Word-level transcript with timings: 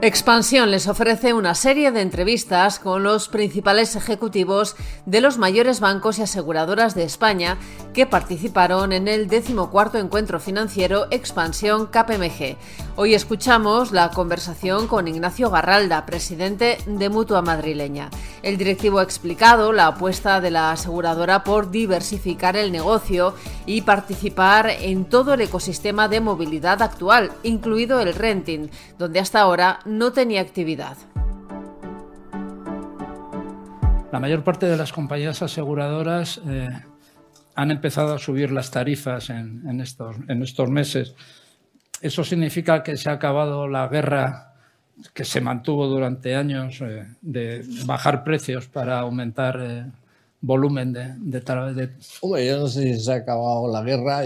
Expansión 0.00 0.70
les 0.70 0.86
ofrece 0.86 1.34
una 1.34 1.56
serie 1.56 1.90
de 1.90 2.02
entrevistas 2.02 2.78
con 2.78 3.02
los 3.02 3.28
principales 3.28 3.96
ejecutivos 3.96 4.76
de 5.06 5.20
los 5.20 5.38
mayores 5.38 5.80
bancos 5.80 6.20
y 6.20 6.22
aseguradoras 6.22 6.94
de 6.94 7.02
España 7.02 7.58
que 7.94 8.06
participaron 8.06 8.92
en 8.92 9.08
el 9.08 9.26
decimocuarto 9.26 9.98
encuentro 9.98 10.38
financiero 10.38 11.08
Expansión 11.10 11.86
KPMG. 11.86 12.56
Hoy 12.94 13.14
escuchamos 13.14 13.90
la 13.90 14.10
conversación 14.10 14.86
con 14.86 15.08
Ignacio 15.08 15.50
Garralda, 15.50 16.06
presidente 16.06 16.78
de 16.86 17.08
Mutua 17.08 17.42
Madrileña. 17.42 18.08
El 18.44 18.56
directivo 18.56 19.00
ha 19.00 19.02
explicado 19.02 19.72
la 19.72 19.88
apuesta 19.88 20.40
de 20.40 20.52
la 20.52 20.70
aseguradora 20.70 21.42
por 21.42 21.72
diversificar 21.72 22.56
el 22.56 22.70
negocio 22.70 23.34
y 23.66 23.82
participar 23.82 24.70
en 24.70 25.06
todo 25.06 25.34
el 25.34 25.40
ecosistema 25.40 26.06
de 26.06 26.20
movilidad 26.20 26.82
actual, 26.82 27.32
incluido 27.42 28.00
el 28.00 28.14
renting, 28.14 28.68
donde 28.96 29.18
hasta 29.18 29.40
ahora 29.40 29.80
no 29.88 30.12
tenía 30.12 30.40
actividad. 30.40 30.96
La 34.12 34.20
mayor 34.20 34.44
parte 34.44 34.66
de 34.66 34.76
las 34.76 34.92
compañías 34.92 35.42
aseguradoras 35.42 36.40
eh, 36.46 36.68
han 37.54 37.70
empezado 37.70 38.14
a 38.14 38.18
subir 38.18 38.52
las 38.52 38.70
tarifas 38.70 39.30
en, 39.30 39.80
estos, 39.80 40.16
meses. 40.68 41.14
Eso 42.00 42.24
significa 42.24 42.82
que 42.82 42.96
se 42.96 43.10
ha 43.10 43.14
acabado 43.14 43.68
la 43.68 43.88
guerra 43.88 44.54
que 45.14 45.24
se 45.24 45.40
mantuvo 45.40 45.86
durante 45.86 46.34
años 46.34 46.80
eh, 46.80 47.06
de 47.20 47.64
bajar 47.84 48.24
precios 48.24 48.66
para 48.66 49.00
aumentar 49.00 49.60
eh, 49.60 49.86
volumen 50.40 50.92
de, 50.92 51.14
de, 51.18 51.40
de, 51.40 51.90
Hombre, 52.20 52.46
yo 52.46 52.58
no 52.58 52.68
sé 52.68 52.94
si 52.94 53.00
se 53.00 53.12
ha 53.12 53.16
acabado 53.16 53.70
la 53.70 53.82
guerra. 53.82 54.24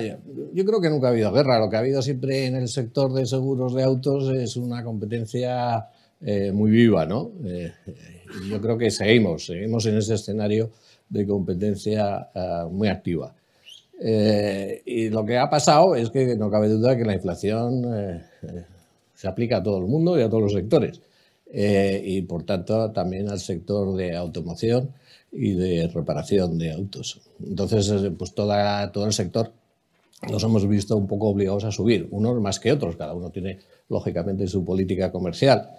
Yo, 0.53 0.65
creo 0.65 0.80
que 0.80 0.91
nunca 0.91 1.09
ha 1.09 1.11
habido 1.11 1.33
guerra. 1.33 1.59
Lo 1.59 1.70
que 1.70 1.77
ha 1.77 1.80
habido 1.80 2.03
siempre 2.03 2.47
en 2.47 2.57
el 2.57 2.69
sector 2.69 3.12
de 3.12 3.27
seguros 3.27 3.75
de 3.75 3.83
autos 3.83 4.29
es 4.30 4.56
una 4.56 4.84
competencia 4.84 5.87
eh, 6.20 6.53
muy 6.53 6.70
viva, 6.70 7.06
¿no? 7.06 7.33
Eh, 7.45 7.73
yo 8.48 8.61
creo 8.61 8.77
que 8.77 8.91
seguimos, 8.91 9.47
seguimos 9.47 9.86
en 9.86 9.98
ese 9.98 10.14
escenario 10.14 10.70
de 11.09 11.27
competencia 11.27 12.29
eh, 12.34 12.64
muy 12.70 12.89
activa. 12.89 13.34
y 13.98 15.08
lo 15.11 15.25
que 15.25 15.39
ha 15.39 15.48
pasado 15.48 15.95
es 15.95 16.11
que 16.11 16.36
no 16.36 16.51
cabe 16.51 16.69
duda 16.69 16.97
que 16.97 17.05
la 17.05 17.14
inflación 17.14 17.84
se 19.14 19.29
aplica 19.29 19.58
a 19.58 19.62
todo 19.62 19.79
el 19.79 19.86
mundo 19.86 20.19
y 20.19 20.23
a 20.23 20.29
todos 20.29 20.42
los 20.42 20.53
sectores. 20.53 21.01
y 21.55 22.23
por 22.23 22.42
tanto 22.42 22.91
también 22.91 23.29
al 23.29 23.39
sector 23.39 23.95
de 23.95 24.17
automoción 24.17 24.91
y 25.33 25.55
de 25.55 25.88
reparación 25.88 26.58
de 26.58 26.72
autos. 26.72 27.20
Entonces, 27.42 27.91
eh, 27.91 28.11
pues 28.11 28.34
toda, 28.34 28.92
todo 28.92 29.06
el 29.06 29.12
sector 29.12 29.50
nos 30.30 30.44
hemos 30.44 30.69
visto 30.69 30.97
un 30.97 31.08
poco 31.08 31.28
obligados 31.28 31.64
a 31.64 31.72
subir, 31.72 32.06
unos 32.11 32.41
más 32.41 32.61
que 32.61 32.70
otros, 32.70 32.97
cada 32.97 33.14
uno 33.14 33.30
tiene 33.30 33.58
lógicamente 33.89 34.47
su 34.47 34.64
política 34.64 35.11
comercial. 35.11 35.70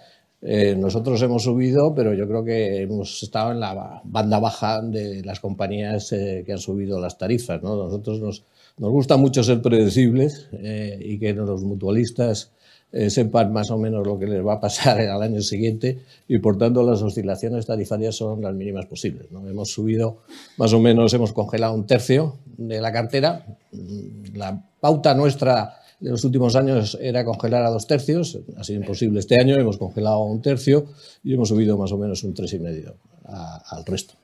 Eh, 0.42 0.76
nosotros 0.76 1.22
hemos 1.22 1.44
subido, 1.44 1.94
pero 1.94 2.12
yo 2.12 2.28
creo 2.28 2.44
que 2.44 2.82
hemos 2.82 3.22
estado 3.22 3.52
en 3.52 3.60
la 3.60 4.02
banda 4.04 4.38
baja 4.38 4.82
de 4.82 5.22
las 5.24 5.40
compañías 5.40 6.12
eh, 6.12 6.42
que 6.44 6.52
han 6.52 6.58
subido 6.58 7.00
las 7.00 7.16
tarifas. 7.16 7.62
¿no? 7.62 7.76
Nosotros 7.76 8.20
nos, 8.20 8.44
nos 8.76 8.90
gusta 8.90 9.16
mucho 9.16 9.42
ser 9.42 9.62
predecibles 9.62 10.48
y 10.52 11.18
que 11.18 11.32
los 11.32 11.62
mutualistas 11.62 12.50
eh, 12.96 13.10
sepan 13.10 13.52
más 13.52 13.72
o 13.72 13.76
menos 13.76 14.06
lo 14.06 14.16
que 14.20 14.26
les 14.28 14.46
va 14.46 14.54
a 14.54 14.60
pasar 14.60 15.00
al 15.00 15.20
año 15.20 15.40
siguiente 15.40 15.98
y 16.28 16.38
por 16.38 16.56
tanto 16.56 16.88
las 16.88 17.02
oscilaciones 17.02 17.66
tarifarias 17.66 18.14
son 18.14 18.40
las 18.40 18.54
mínimas 18.54 18.86
posibles. 18.86 19.32
¿no? 19.32 19.48
Hemos 19.48 19.72
subido 19.72 20.18
más 20.58 20.72
o 20.72 20.78
menos, 20.78 21.12
hemos 21.12 21.32
congelado 21.32 21.74
un 21.74 21.88
tercio 21.88 22.36
de 22.56 22.80
la 22.80 22.92
cartera. 22.92 23.44
Mm, 23.72 24.36
la 24.36 24.62
pauta 24.78 25.12
nuestra 25.12 25.74
de 25.98 26.10
los 26.10 26.22
últimos 26.24 26.54
años 26.54 26.96
era 27.00 27.24
congelar 27.24 27.64
a 27.64 27.70
dos 27.70 27.88
tercios, 27.88 28.38
ha 28.56 28.62
sido 28.62 28.80
imposible 28.80 29.18
este 29.18 29.40
año, 29.40 29.56
hemos 29.56 29.76
congelado 29.76 30.22
un 30.22 30.40
tercio 30.40 30.86
y 31.24 31.34
hemos 31.34 31.48
subido 31.48 31.76
más 31.76 31.90
o 31.90 31.98
menos 31.98 32.22
un 32.22 32.32
tres 32.32 32.52
y 32.52 32.60
medio 32.60 32.94
al 33.24 33.84
resto. 33.84 34.14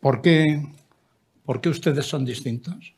¿Por 0.00 0.22
qué, 0.22 0.62
¿Por 1.44 1.60
qué 1.60 1.68
ustedes 1.68 2.06
son 2.06 2.24
distintos? 2.24 2.94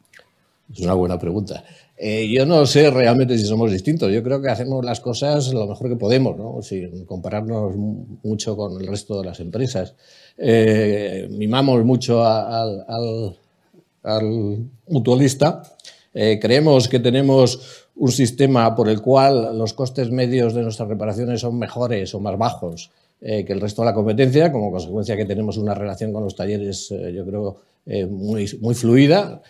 Es 0.70 0.80
una 0.80 0.94
buena 0.94 1.18
pregunta. 1.18 1.64
Eh, 1.96 2.28
yo 2.28 2.46
no 2.46 2.66
sé 2.66 2.90
realmente 2.90 3.38
si 3.38 3.44
somos 3.44 3.70
distintos. 3.70 4.12
Yo 4.12 4.22
creo 4.22 4.40
que 4.40 4.48
hacemos 4.48 4.84
las 4.84 5.00
cosas 5.00 5.52
lo 5.52 5.66
mejor 5.66 5.88
que 5.88 5.96
podemos, 5.96 6.36
¿no? 6.36 6.60
sin 6.62 7.04
compararnos 7.04 7.74
mucho 7.76 8.56
con 8.56 8.80
el 8.80 8.86
resto 8.86 9.20
de 9.20 9.26
las 9.26 9.40
empresas. 9.40 9.94
Eh, 10.38 11.28
mimamos 11.30 11.84
mucho 11.84 12.24
al, 12.24 13.36
mutualista. 14.88 15.62
Eh, 16.14 16.38
creemos 16.40 16.88
que 16.88 16.98
tenemos 16.98 17.86
un 17.94 18.10
sistema 18.10 18.74
por 18.74 18.88
el 18.88 19.00
cual 19.00 19.56
los 19.56 19.72
costes 19.72 20.10
medios 20.10 20.54
de 20.54 20.62
nuestras 20.62 20.88
reparaciones 20.88 21.40
son 21.40 21.58
mejores 21.58 22.14
o 22.14 22.20
más 22.20 22.36
bajos 22.36 22.90
que 23.20 23.46
el 23.52 23.60
resto 23.60 23.82
de 23.82 23.86
la 23.86 23.94
competencia, 23.94 24.50
como 24.50 24.72
consecuencia 24.72 25.16
que 25.16 25.24
tenemos 25.24 25.56
una 25.56 25.76
relación 25.76 26.12
con 26.12 26.24
los 26.24 26.34
talleres, 26.34 26.88
yo 26.88 27.24
creo, 27.24 27.56
muy, 28.10 28.50
muy 28.60 28.74
fluida. 28.74 29.40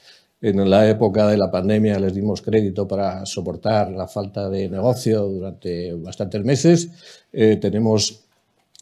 En 0.42 0.68
la 0.68 0.90
época 0.90 1.28
de 1.28 1.36
la 1.38 1.52
pandemia 1.52 2.00
les 2.00 2.14
dimos 2.14 2.42
crédito 2.42 2.88
para 2.88 3.24
soportar 3.24 3.92
la 3.92 4.08
falta 4.08 4.50
de 4.50 4.68
negocio 4.68 5.22
durante 5.22 5.94
bastantes 5.94 6.42
meses. 6.42 6.90
Eh, 7.32 7.58
tenemos 7.60 8.24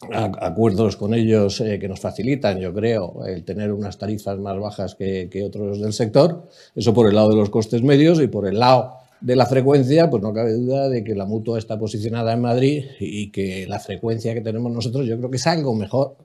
acuerdos 0.09 0.97
con 0.97 1.13
ellos 1.13 1.61
eh, 1.61 1.77
que 1.77 1.87
nos 1.87 1.99
facilitan, 1.99 2.57
yo 2.57 2.73
creo, 2.73 3.23
el 3.27 3.43
tener 3.43 3.71
unas 3.71 3.99
tarifas 3.99 4.39
más 4.39 4.59
bajas 4.59 4.95
que, 4.95 5.43
otros 5.45 5.79
del 5.79 5.93
sector. 5.93 6.47
Eso 6.75 6.95
por 6.95 7.07
el 7.07 7.13
lado 7.13 7.29
de 7.29 7.35
los 7.35 7.51
costes 7.51 7.83
medios 7.83 8.19
y 8.19 8.25
por 8.25 8.47
el 8.47 8.57
lado 8.57 8.95
de 9.19 9.35
la 9.35 9.45
frecuencia, 9.45 10.09
pues 10.09 10.23
no 10.23 10.33
cabe 10.33 10.53
duda 10.53 10.89
de 10.89 11.03
que 11.03 11.13
la 11.13 11.25
mutua 11.25 11.59
está 11.59 11.77
posicionada 11.77 12.33
en 12.33 12.41
Madrid 12.41 12.85
y 12.99 13.29
que 13.29 13.67
la 13.67 13.79
frecuencia 13.79 14.33
que 14.33 14.41
tenemos 14.41 14.71
nosotros 14.71 15.05
yo 15.05 15.15
creo 15.15 15.29
que 15.29 15.37
es 15.37 15.45
algo 15.45 15.75
mejor 15.75 16.15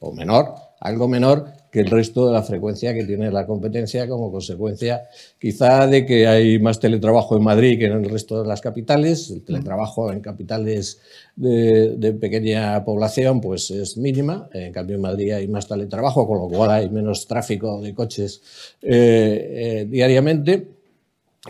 o 0.00 0.14
menor, 0.14 0.54
algo 0.80 1.08
menor 1.08 1.57
que 1.70 1.80
el 1.80 1.86
resto 1.90 2.26
de 2.26 2.32
la 2.32 2.42
frecuencia 2.42 2.94
que 2.94 3.04
tiene 3.04 3.30
la 3.30 3.46
competencia 3.46 4.08
como 4.08 4.32
consecuencia 4.32 5.08
quizá 5.38 5.86
de 5.86 6.06
que 6.06 6.26
hay 6.26 6.58
más 6.58 6.80
teletrabajo 6.80 7.36
en 7.36 7.44
Madrid 7.44 7.78
que 7.78 7.86
en 7.86 8.04
el 8.04 8.10
resto 8.10 8.42
de 8.42 8.48
las 8.48 8.60
capitales. 8.60 9.30
El 9.30 9.42
teletrabajo 9.42 10.12
en 10.12 10.20
capitales 10.20 11.00
de, 11.36 12.16
pequeña 12.20 12.84
población 12.84 13.40
pues 13.40 13.70
es 13.70 13.96
mínima, 13.96 14.48
en 14.52 14.72
cambio 14.72 14.96
en 14.96 15.02
Madrid 15.02 15.32
hay 15.32 15.48
más 15.48 15.68
teletrabajo, 15.68 16.26
con 16.26 16.38
lo 16.38 16.48
cual 16.48 16.70
hay 16.70 16.90
menos 16.90 17.26
tráfico 17.26 17.80
de 17.80 17.94
coches 17.94 18.42
eh, 18.82 19.82
eh, 19.82 19.86
diariamente. 19.88 20.77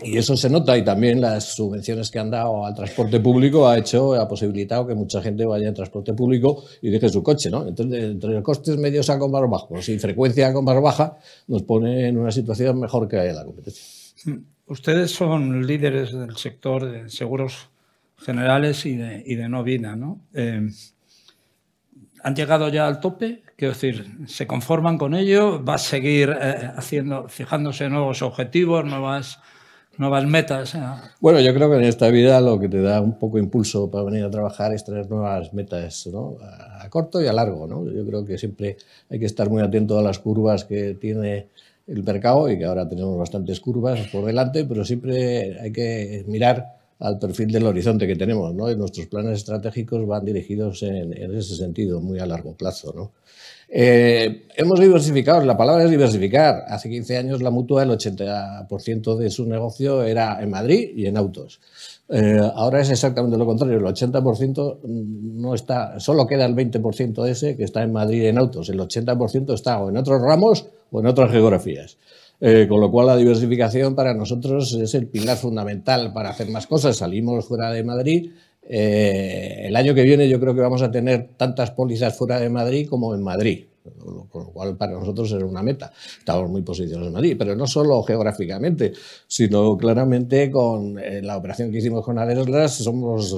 Y 0.03 0.17
eso 0.17 0.35
se 0.37 0.49
nota 0.49 0.77
y 0.77 0.83
también 0.83 1.21
las 1.21 1.55
subvenciones 1.55 2.09
que 2.09 2.19
han 2.19 2.31
dado 2.31 2.65
al 2.65 2.73
transporte 2.73 3.19
público 3.19 3.67
ha 3.67 3.77
hecho, 3.77 4.13
ha 4.13 4.27
posibilitado 4.27 4.87
que 4.87 4.95
mucha 4.95 5.21
gente 5.21 5.45
vaya 5.45 5.67
en 5.67 5.73
transporte 5.73 6.13
público 6.13 6.63
y 6.81 6.89
deje 6.89 7.09
su 7.09 7.23
coche, 7.23 7.49
¿no? 7.49 7.67
Entonces, 7.67 8.03
entre 8.03 8.41
costes 8.41 8.77
medios 8.77 9.09
a 9.09 9.17
más 9.17 9.49
bajos 9.49 9.89
y 9.89 9.99
frecuencia 9.99 10.53
con 10.53 10.65
más 10.65 10.81
baja, 10.81 11.17
nos 11.47 11.63
pone 11.63 12.07
en 12.07 12.17
una 12.17 12.31
situación 12.31 12.79
mejor 12.79 13.07
que 13.07 13.17
la 13.17 13.43
competencia. 13.43 13.83
Ustedes 14.67 15.11
son 15.11 15.65
líderes 15.65 16.13
del 16.13 16.37
sector 16.37 16.89
de 16.89 17.09
seguros 17.09 17.69
generales 18.17 18.85
y 18.85 18.95
de, 18.95 19.23
y 19.25 19.35
de 19.35 19.49
no 19.49 19.63
vida, 19.63 19.95
¿no? 19.95 20.21
Eh, 20.33 20.69
¿Han 22.21 22.35
llegado 22.35 22.69
ya 22.69 22.87
al 22.87 22.99
tope? 22.99 23.43
Quiero 23.55 23.73
decir, 23.73 24.05
¿se 24.27 24.45
conforman 24.45 24.97
con 24.97 25.13
ello? 25.13 25.63
¿Va 25.63 25.75
a 25.75 25.77
seguir 25.77 26.29
eh, 26.29 26.71
haciendo, 26.75 27.27
fijándose 27.29 27.89
nuevos 27.89 28.21
objetivos, 28.21 28.85
nuevas 28.85 29.39
nuevas 29.99 30.25
metas. 30.25 30.75
Bueno, 31.19 31.41
yo 31.41 31.53
creo 31.53 31.69
que 31.69 31.75
en 31.75 31.83
esta 31.83 32.09
vida 32.09 32.39
lo 32.39 32.57
que 32.57 32.69
te 32.69 32.81
da 32.81 33.01
un 33.01 33.19
poco 33.19 33.37
impulso 33.37 33.91
para 33.91 34.05
venir 34.05 34.23
a 34.23 34.31
trabajar 34.31 34.73
es 34.73 34.83
tener 34.85 35.09
nuevas 35.09 35.53
metas, 35.53 36.07
¿no? 36.07 36.37
A 36.41 36.89
corto 36.89 37.21
y 37.21 37.27
a 37.27 37.33
largo, 37.33 37.67
¿no? 37.67 37.85
Yo 37.85 38.05
creo 38.05 38.25
que 38.25 38.37
siempre 38.37 38.77
hay 39.09 39.19
que 39.19 39.25
estar 39.25 39.49
muy 39.49 39.61
atento 39.61 39.99
a 39.99 40.01
las 40.01 40.17
curvas 40.17 40.63
que 40.63 40.93
tiene 40.95 41.47
el 41.85 42.01
mercado 42.03 42.49
y 42.49 42.57
que 42.57 42.65
ahora 42.65 42.87
tenemos 42.87 43.17
bastantes 43.17 43.59
curvas 43.59 43.99
por 44.07 44.23
delante, 44.23 44.63
pero 44.63 44.85
siempre 44.85 45.59
hay 45.59 45.71
que 45.71 46.23
mirar 46.27 46.78
al 46.99 47.17
perfil 47.17 47.51
del 47.51 47.65
horizonte 47.65 48.05
que 48.05 48.15
tenemos, 48.15 48.53
¿no? 48.53 48.69
Y 48.69 48.75
nuestros 48.75 49.07
planes 49.07 49.37
estratégicos 49.39 50.05
van 50.05 50.25
dirigidos 50.25 50.83
en, 50.83 51.13
en 51.13 51.35
ese 51.35 51.55
sentido, 51.55 52.01
muy 52.01 52.19
a 52.19 52.25
largo 52.25 52.55
plazo, 52.55 52.93
¿no? 52.93 53.11
Eh, 53.71 54.47
hemos 54.55 54.79
diversificado, 54.79 55.45
la 55.45 55.55
palabra 55.55 55.83
es 55.83 55.91
diversificar. 55.91 56.63
Hace 56.67 56.89
15 56.89 57.17
años 57.17 57.41
la 57.41 57.51
mutua, 57.51 57.83
el 57.83 57.91
80% 57.91 59.15
de 59.15 59.29
su 59.29 59.45
negocio 59.45 60.03
era 60.03 60.41
en 60.41 60.49
Madrid 60.49 60.89
y 60.95 61.05
en 61.05 61.17
autos. 61.17 61.59
Eh, 62.09 62.39
ahora 62.55 62.81
es 62.81 62.89
exactamente 62.89 63.37
lo 63.37 63.45
contrario, 63.45 63.77
el 63.77 63.83
80% 63.83 64.79
no 64.83 65.53
está, 65.53 65.99
solo 65.99 66.25
queda 66.25 66.45
el 66.45 66.55
20% 66.55 67.27
ese 67.27 67.55
que 67.55 67.63
está 67.63 67.83
en 67.83 67.93
Madrid 67.93 68.25
en 68.25 68.39
autos, 68.39 68.69
el 68.69 68.79
80% 68.79 69.53
está 69.53 69.79
o 69.79 69.89
en 69.89 69.97
otros 69.97 70.19
ramos 70.19 70.65
o 70.91 70.99
en 71.01 71.05
otras 71.05 71.31
geografías. 71.31 71.97
Eh, 72.41 72.67
con 72.69 72.79
lo 72.79 72.89
cual 72.89 73.07
la 73.07 73.17
diversificación 73.17 73.95
para 73.95 74.13
nosotros 74.13 74.71
es 74.73 74.95
el 74.95 75.07
pilar 75.07 75.35
fundamental 75.35 76.13
para 76.13 76.29
hacer 76.29 76.49
más 76.49 76.67
cosas. 76.67 76.95
Salimos 76.97 77.45
fuera 77.45 77.69
de 77.71 77.83
Madrid, 77.83 78.31
eh, 78.71 79.63
el 79.65 79.75
año 79.75 79.95
que 79.95 80.03
viene 80.03 80.29
yo 80.29 80.39
creo 80.39 80.53
que 80.53 80.61
vamos 80.61 80.83
a 80.83 80.91
tener 80.91 81.31
tantas 81.35 81.71
pólizas 81.71 82.15
fuera 82.15 82.39
de 82.39 82.49
Madrid 82.49 82.87
como 82.87 83.15
en 83.15 83.23
Madrid, 83.23 83.65
con 84.29 84.43
lo 84.43 84.51
cual 84.51 84.77
para 84.77 84.93
nosotros 84.93 85.31
era 85.31 85.45
una 85.45 85.63
meta. 85.63 85.91
Estamos 86.19 86.49
muy 86.51 86.61
posicionados 86.61 87.07
en 87.07 87.13
Madrid, 87.13 87.35
pero 87.37 87.55
no 87.55 87.65
solo 87.65 88.03
geográficamente, 88.03 88.93
sino 89.27 89.75
claramente 89.75 90.51
con 90.51 90.99
eh, 90.99 91.21
la 91.23 91.35
operación 91.35 91.71
que 91.71 91.79
hicimos 91.79 92.05
con 92.05 92.19
Aderslas, 92.19 92.75
somos 92.75 93.35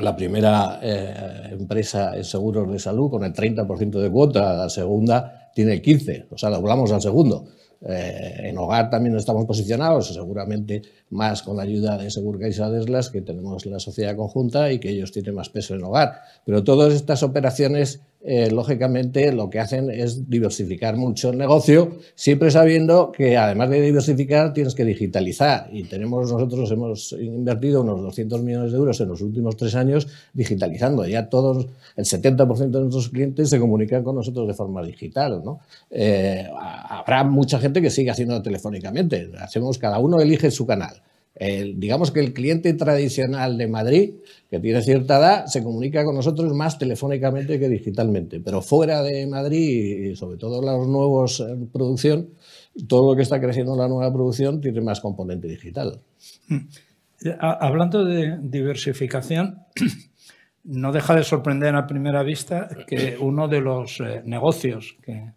la 0.00 0.14
primera 0.14 0.80
eh, 0.82 1.48
empresa 1.52 2.14
en 2.14 2.24
seguros 2.24 2.70
de 2.70 2.78
salud 2.78 3.10
con 3.10 3.24
el 3.24 3.32
30% 3.32 4.00
de 4.00 4.10
cuota, 4.10 4.54
la 4.54 4.68
segunda 4.68 5.50
tiene 5.54 5.72
el 5.72 5.82
15%, 5.82 6.26
o 6.30 6.38
sea, 6.38 6.50
doblamos 6.50 6.92
al 6.92 7.00
segundo. 7.00 7.46
Eh, 7.86 8.48
en 8.48 8.56
hogar 8.56 8.88
también 8.88 9.14
estamos 9.16 9.44
posicionados, 9.44 10.14
seguramente 10.14 10.82
más 11.10 11.42
con 11.42 11.56
la 11.56 11.64
ayuda 11.64 11.98
de 11.98 12.10
Segurcaixa 12.10 12.70
Deslas, 12.70 13.10
que 13.10 13.20
tenemos 13.20 13.66
la 13.66 13.78
sociedad 13.78 14.16
conjunta 14.16 14.72
y 14.72 14.78
que 14.78 14.90
ellos 14.90 15.12
tienen 15.12 15.34
más 15.34 15.50
peso 15.50 15.74
en 15.74 15.84
hogar. 15.84 16.22
Pero 16.46 16.64
todas 16.64 16.94
estas 16.94 17.22
operaciones 17.22 18.00
eh, 18.26 18.50
lógicamente 18.50 19.30
lo 19.32 19.50
que 19.50 19.60
hacen 19.60 19.90
es 19.90 20.30
diversificar 20.30 20.96
mucho 20.96 21.28
el 21.28 21.36
negocio, 21.36 21.98
siempre 22.14 22.50
sabiendo 22.50 23.12
que 23.12 23.36
además 23.36 23.68
de 23.68 23.82
diversificar 23.82 24.54
tienes 24.54 24.74
que 24.74 24.86
digitalizar. 24.86 25.68
Y 25.70 25.84
tenemos 25.84 26.32
nosotros 26.32 26.70
hemos 26.70 27.12
invertido 27.12 27.82
unos 27.82 28.00
200 28.00 28.42
millones 28.42 28.72
de 28.72 28.78
euros 28.78 28.98
en 29.02 29.08
los 29.08 29.20
últimos 29.20 29.58
tres 29.58 29.74
años 29.74 30.08
digitalizando. 30.32 31.06
Ya 31.06 31.28
todos, 31.28 31.66
el 31.96 32.04
70% 32.06 32.70
de 32.70 32.80
nuestros 32.80 33.10
clientes 33.10 33.50
se 33.50 33.60
comunican 33.60 34.02
con 34.02 34.16
nosotros 34.16 34.48
de 34.48 34.54
forma 34.54 34.82
digital. 34.82 35.42
¿no? 35.44 35.60
Eh, 35.90 36.48
habrá 36.88 37.24
mucha 37.24 37.58
gente 37.58 37.82
que 37.82 37.90
sigue 37.90 38.10
haciendo 38.10 38.40
telefónicamente. 38.40 39.32
Hacemos, 39.38 39.76
cada 39.76 39.98
uno 39.98 40.18
elige 40.18 40.50
su 40.50 40.66
canal 40.66 41.02
digamos 41.36 42.12
que 42.12 42.20
el 42.20 42.32
cliente 42.32 42.72
tradicional 42.74 43.58
de 43.58 43.66
Madrid, 43.66 44.14
que 44.50 44.60
tiene 44.60 44.82
cierta 44.82 45.18
edad, 45.18 45.46
se 45.46 45.64
comunica 45.64 46.04
con 46.04 46.14
nosotros 46.14 46.52
más 46.54 46.78
telefónicamente 46.78 47.58
que 47.58 47.68
digitalmente. 47.68 48.40
Pero 48.40 48.62
fuera 48.62 49.02
de 49.02 49.26
Madrid, 49.26 50.10
y 50.10 50.16
sobre 50.16 50.38
todo 50.38 50.62
los 50.62 50.86
nuevos 50.86 51.40
en 51.40 51.68
producción, 51.68 52.30
todo 52.88 53.10
lo 53.10 53.16
que 53.16 53.22
está 53.22 53.40
creciendo 53.40 53.72
en 53.72 53.80
la 53.80 53.88
nueva 53.88 54.12
producción 54.12 54.60
tiene 54.60 54.80
más 54.80 55.00
componente 55.00 55.48
digital. 55.48 56.00
Mm. 56.48 56.58
Hablando 57.40 58.04
de 58.04 58.38
diversificación, 58.40 59.60
no 60.64 60.92
deja 60.92 61.16
de 61.16 61.24
sorprender 61.24 61.74
a 61.74 61.86
primera 61.86 62.22
vista 62.22 62.68
que 62.86 63.16
uno 63.18 63.48
de 63.48 63.60
los 63.60 64.00
eh, 64.00 64.22
negocios 64.24 64.96
que, 65.02 65.32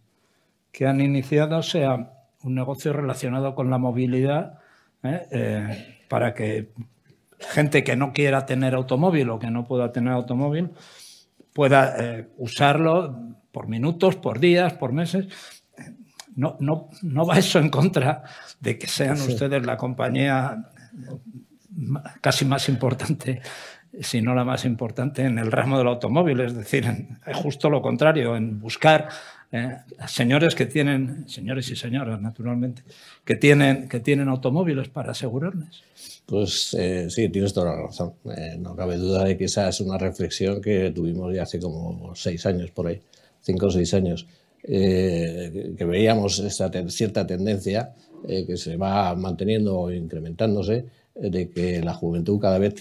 que 0.72 0.86
han 0.86 1.02
iniciado 1.02 1.64
sea 1.64 2.14
un 2.44 2.56
negocio 2.56 2.94
relacionado 2.94 3.56
con 3.56 3.70
la 3.70 3.78
movilidad 3.78 4.60
¿eh? 5.04 5.28
Eh, 5.32 5.98
para 6.08 6.34
que 6.34 6.72
gente 7.40 7.84
que 7.84 7.96
no 7.96 8.14
quiera 8.14 8.46
tener 8.46 8.74
automóvil 8.76 9.30
o 9.30 9.40
que 9.40 9.52
no 9.52 9.66
pueda 9.66 9.92
tener 9.92 10.14
automóvil 10.14 10.72
pueda 11.54 11.96
eh, 11.98 12.30
usarlo 12.38 13.38
por 13.52 13.68
minutos, 13.68 14.16
por 14.16 14.40
días, 14.40 14.74
por 14.74 14.94
meses. 14.94 15.28
No, 16.36 16.56
no, 16.60 16.90
no, 17.02 17.26
va 17.26 17.40
eso 17.40 17.58
en 17.58 17.70
contra 17.70 18.24
de 18.60 18.78
que 18.78 18.86
sean 18.86 19.20
ustedes 19.20 19.66
la 19.66 19.76
compañía 19.76 20.70
casi 22.22 22.46
más 22.46 22.70
importante, 22.70 23.42
si 24.02 24.22
no 24.22 24.36
la 24.36 24.44
más 24.44 24.66
importante, 24.66 25.24
en 25.24 25.40
el 25.40 25.52
ramo 25.52 25.78
del 25.78 25.88
automóvil. 25.88 26.40
Es 26.42 26.56
decir, 26.56 26.86
es 27.26 27.38
justo 27.38 27.70
lo 27.70 27.82
contrario, 27.82 28.36
en 28.36 28.60
buscar 28.60 29.10
¿eh? 29.52 29.78
señores 30.08 30.56
que 30.56 30.66
tienen, 30.66 31.28
señores 31.28 31.70
y 31.70 31.76
señoras 31.76 32.22
naturalmente, 32.22 32.84
que 33.24 33.36
tienen, 33.36 33.88
que 33.88 34.00
tienen 34.00 34.28
automóviles 34.28 34.90
para 34.90 35.12
asegurarles. 35.12 35.84
Pues 36.26 36.76
eh, 36.78 37.08
sí, 37.10 37.30
tienes 37.30 37.54
toda 37.54 37.76
la 37.76 37.82
razón. 37.84 38.14
Eh, 38.36 38.58
no 38.60 38.76
cabe 38.76 38.98
duda 38.98 39.24
de 39.24 39.38
que 39.38 39.46
esa 39.46 39.70
es 39.70 39.80
una 39.82 39.98
reflexión 39.98 40.62
que 40.62 40.92
tuvimos 40.92 41.34
ya 41.34 41.44
hace 41.44 41.60
como 41.60 42.14
seis 42.16 42.46
años 42.46 42.72
por 42.72 42.88
ahí, 42.88 43.00
cinco 43.42 43.68
o 43.68 43.72
seis 43.72 43.94
años, 43.94 44.28
que 44.64 45.86
veíamos 45.88 46.40
esta 46.40 46.70
cierta 46.90 47.26
tendencia 47.26 47.94
que 48.28 48.58
se 48.58 48.76
va 48.76 49.16
manteniendo 49.16 49.80
o 49.80 49.92
incrementándose 49.92 50.86
de 51.16 51.50
que 51.50 51.82
la 51.82 51.94
juventud 51.94 52.38
cada 52.40 52.58
vez 52.58 52.74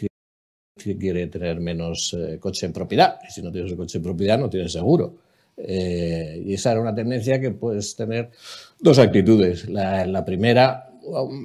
quiere 0.95 1.27
tener 1.27 1.59
menos 1.59 2.17
coche 2.39 2.67
en 2.67 2.73
propiedad. 2.73 3.19
Y 3.27 3.33
si 3.33 3.43
no 3.43 3.51
tienes 3.51 3.73
el 3.73 3.77
coche 3.77 3.99
en 3.99 4.05
propiedad, 4.05 4.39
no 4.39 4.49
tienes 4.49 4.73
seguro. 4.73 5.27
Eh, 5.57 6.43
y 6.45 6.55
esa 6.55 6.73
era 6.73 6.81
una 6.81 6.95
tendencia 6.95 7.41
que 7.41 7.51
puedes 7.51 7.97
tener 7.97 8.31
dos 8.81 8.99
actitudes. 8.99 9.69
La, 9.69 10.25
primera, 10.25 10.91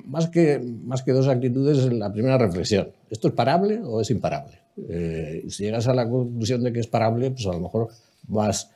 más 0.05 0.29
que, 0.29 0.59
más 0.59 1.01
que 1.03 1.11
dos 1.11 1.27
actitudes, 1.27 1.77
es 1.79 1.93
la 1.93 2.11
primera 2.11 2.37
reflexión. 2.37 2.89
¿Esto 3.09 3.29
es 3.29 3.33
parable 3.33 3.79
o 3.83 4.01
es 4.01 4.09
imparable? 4.11 4.59
Eh, 4.89 5.45
si 5.49 5.63
llegas 5.63 5.87
a 5.87 5.93
la 5.93 6.07
conclusión 6.07 6.63
de 6.63 6.73
que 6.73 6.79
es 6.79 6.87
parable, 6.87 7.31
pues 7.31 7.45
a 7.45 7.53
lo 7.53 7.59
mejor 7.59 7.89
vas 8.27 8.71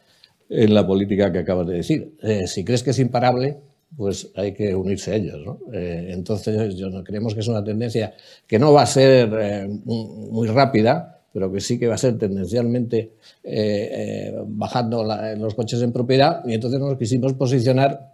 en 0.50 0.74
la 0.74 0.86
política 0.86 1.32
que 1.32 1.40
acabas 1.40 1.68
de 1.68 1.76
decir. 1.76 2.14
Eh, 2.22 2.48
si 2.48 2.64
crees 2.64 2.84
que 2.84 2.92
es 2.92 3.00
imparable, 3.00 3.58
pues 3.98 4.32
hay 4.36 4.54
que 4.54 4.76
unirse 4.76 5.12
a 5.12 5.16
ellos. 5.16 5.40
¿no? 5.46 5.60
entonces, 5.72 6.76
yo 6.76 6.90
creemos 7.04 7.34
que 7.34 7.40
es 7.40 7.48
una 7.48 7.64
tendencia 7.64 8.14
que 8.48 8.60
no 8.60 8.74
va 8.74 8.84
a 8.84 8.86
ser 8.86 9.70
muy 9.86 10.48
rápida, 10.48 11.16
pero 11.36 11.52
que 11.52 11.60
sí 11.60 11.78
que 11.78 11.88
va 11.88 11.96
a 11.96 11.98
ser 11.98 12.18
tendencialmente 12.18 13.12
eh, 13.44 13.90
eh, 13.92 14.36
bajando 14.48 15.04
los 15.38 15.54
coches 15.54 15.82
en 15.82 15.92
propiedad 15.92 16.42
y 16.46 16.54
entonces 16.54 16.80
nos 16.80 16.98
quisimos 16.98 17.34
posicionar 17.34 18.14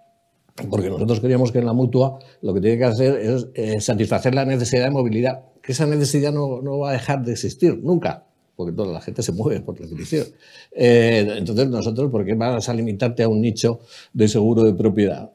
porque 0.72 0.89
nosotros 0.89 1.19
queríamos 1.19 1.51
que 1.51 1.60
en 1.60 1.68
la 1.68 1.74
mutua 1.74 2.18
lo 2.42 2.51
que 2.51 2.62
tiene 2.62 2.80
que 2.80 2.86
hacer 2.86 3.18
es 3.18 3.48
eh, 3.54 3.80
satisfacer 3.80 4.34
la 4.34 4.44
necesidad 4.44 4.86
de 4.86 4.89
movilidad, 4.89 5.44
que 5.62 5.72
esa 5.72 5.86
necesidad 5.86 6.34
no, 6.34 6.63
no, 6.63 6.80
va 6.80 6.89
a 6.89 6.94
dejar 6.94 7.24
de 7.24 7.34
existir 7.34 7.77
nunca, 7.84 8.25
porque 8.56 8.74
toda 8.74 8.94
la 8.94 9.01
gente 9.01 9.24
se 9.24 9.31
mueve 9.31 9.62
por 9.62 9.80
definición. 9.80 10.27
entonces 10.71 11.69
nosotros, 11.69 12.12
¿por 12.12 12.25
qué 12.25 12.36
vas 12.36 12.69
a 12.69 12.74
limitarte 12.74 13.24
a 13.24 13.27
un 13.27 13.42
nicho 13.42 13.80
de 14.13 14.27
seguro 14.27 14.63
de 14.63 14.74
propiedad? 14.74 15.31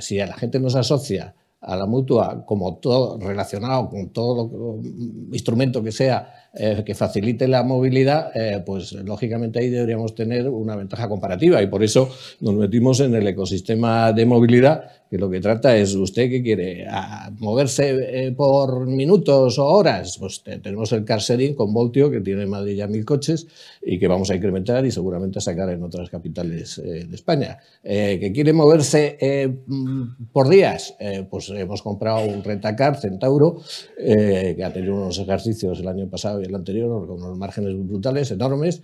si 0.00 0.20
a 0.20 0.26
la 0.26 0.36
gente 0.36 0.60
nos 0.60 0.74
asocia 0.74 1.34
a 1.60 1.76
la 1.76 1.86
mutua 1.86 2.44
como 2.46 2.76
todo 2.76 3.18
relacionado 3.18 3.88
con 3.88 4.10
todo 4.10 4.80
instrumento 5.32 5.82
que 5.82 5.90
sea 5.92 6.47
eh, 6.54 6.82
que 6.84 6.94
facilite 6.94 7.46
la 7.46 7.62
movilidad, 7.62 8.30
eh, 8.34 8.62
pues 8.64 8.92
lógicamente 8.92 9.58
ahí 9.58 9.68
deberíamos 9.68 10.14
tener 10.14 10.48
una 10.48 10.76
ventaja 10.76 11.06
comparativa. 11.06 11.62
Y 11.62 11.66
por 11.66 11.84
eso 11.84 12.08
nos 12.40 12.54
metimos 12.54 13.00
en 13.00 13.14
el 13.14 13.26
ecosistema 13.26 14.14
de 14.14 14.24
movilidad 14.24 14.84
que 15.10 15.18
lo 15.18 15.30
que 15.30 15.40
trata 15.40 15.76
es 15.76 15.94
usted 15.94 16.28
que 16.28 16.42
quiere 16.42 16.86
moverse 17.38 17.96
eh, 18.26 18.32
por 18.32 18.86
minutos 18.86 19.58
o 19.58 19.64
horas, 19.64 20.18
pues 20.18 20.42
tenemos 20.42 20.92
el 20.92 21.04
car 21.04 21.20
sharing 21.20 21.54
con 21.54 21.72
Voltio 21.72 22.10
que 22.10 22.20
tiene 22.20 22.42
en 22.42 22.50
Madrid 22.50 22.76
ya 22.76 22.86
mil 22.86 23.06
coches 23.06 23.46
y 23.80 23.98
que 23.98 24.06
vamos 24.06 24.28
a 24.30 24.34
incrementar 24.34 24.84
y 24.84 24.90
seguramente 24.90 25.40
sacar 25.40 25.70
en 25.70 25.82
otras 25.82 26.10
capitales 26.10 26.76
de 26.76 27.14
España. 27.14 27.58
que 27.82 28.32
quiere 28.34 28.52
moverse 28.52 29.16
mm, 29.66 30.26
por 30.30 30.50
días, 30.50 30.94
pues 31.30 31.48
hemos 31.50 31.80
comprado 31.80 32.26
un 32.26 32.44
rentacar 32.44 33.00
Centauro 33.00 33.62
que 33.96 34.62
ha 34.62 34.72
tenido 34.74 34.94
unos 34.94 35.18
ejercicios 35.18 35.80
el 35.80 35.88
año 35.88 36.06
pasado 36.10 36.37
el 36.42 36.54
anterior 36.54 37.06
con 37.06 37.22
unos 37.22 37.36
márgenes 37.38 37.74
brutales, 37.86 38.30
enormes, 38.30 38.82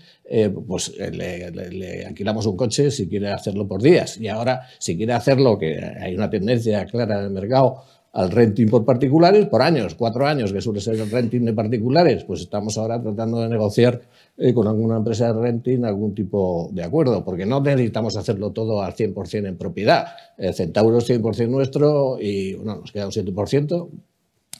pues 0.66 0.96
le, 0.98 1.50
le 1.50 2.06
alquilamos 2.06 2.46
un 2.46 2.56
coche 2.56 2.90
si 2.90 3.08
quiere 3.08 3.30
hacerlo 3.30 3.66
por 3.66 3.82
días 3.82 4.18
y 4.18 4.28
ahora 4.28 4.62
si 4.78 4.96
quiere 4.96 5.12
hacerlo 5.12 5.58
que 5.58 5.78
hay 5.78 6.14
una 6.14 6.30
tendencia 6.30 6.84
clara 6.86 7.18
en 7.18 7.26
el 7.26 7.30
mercado 7.30 7.82
al 8.14 8.30
renting 8.30 8.68
por 8.68 8.84
particulares 8.84 9.46
por 9.46 9.60
años, 9.60 9.96
cuatro 9.96 10.26
años, 10.26 10.52
que 10.52 10.60
suele 10.60 10.80
ser 10.80 10.94
el 10.94 11.10
renting 11.10 11.44
de 11.44 11.52
particulares, 11.52 12.24
pues 12.24 12.40
estamos 12.42 12.78
ahora 12.78 13.02
tratando 13.02 13.40
de 13.40 13.48
negociar 13.48 14.00
eh, 14.38 14.54
con 14.54 14.68
alguna 14.68 14.96
empresa 14.96 15.32
de 15.32 15.40
renting 15.40 15.84
algún 15.84 16.14
tipo 16.14 16.70
de 16.72 16.84
acuerdo, 16.84 17.24
porque 17.24 17.44
no 17.44 17.60
necesitamos 17.60 18.16
hacerlo 18.16 18.52
todo 18.52 18.82
al 18.82 18.94
100% 18.94 19.48
en 19.48 19.58
propiedad. 19.58 20.06
El 20.38 20.54
Centauro 20.54 20.98
es 20.98 21.10
100% 21.10 21.48
nuestro 21.48 22.16
y 22.20 22.54
bueno, 22.54 22.76
nos 22.76 22.92
queda 22.92 23.06
un 23.06 23.12
7%, 23.12 23.88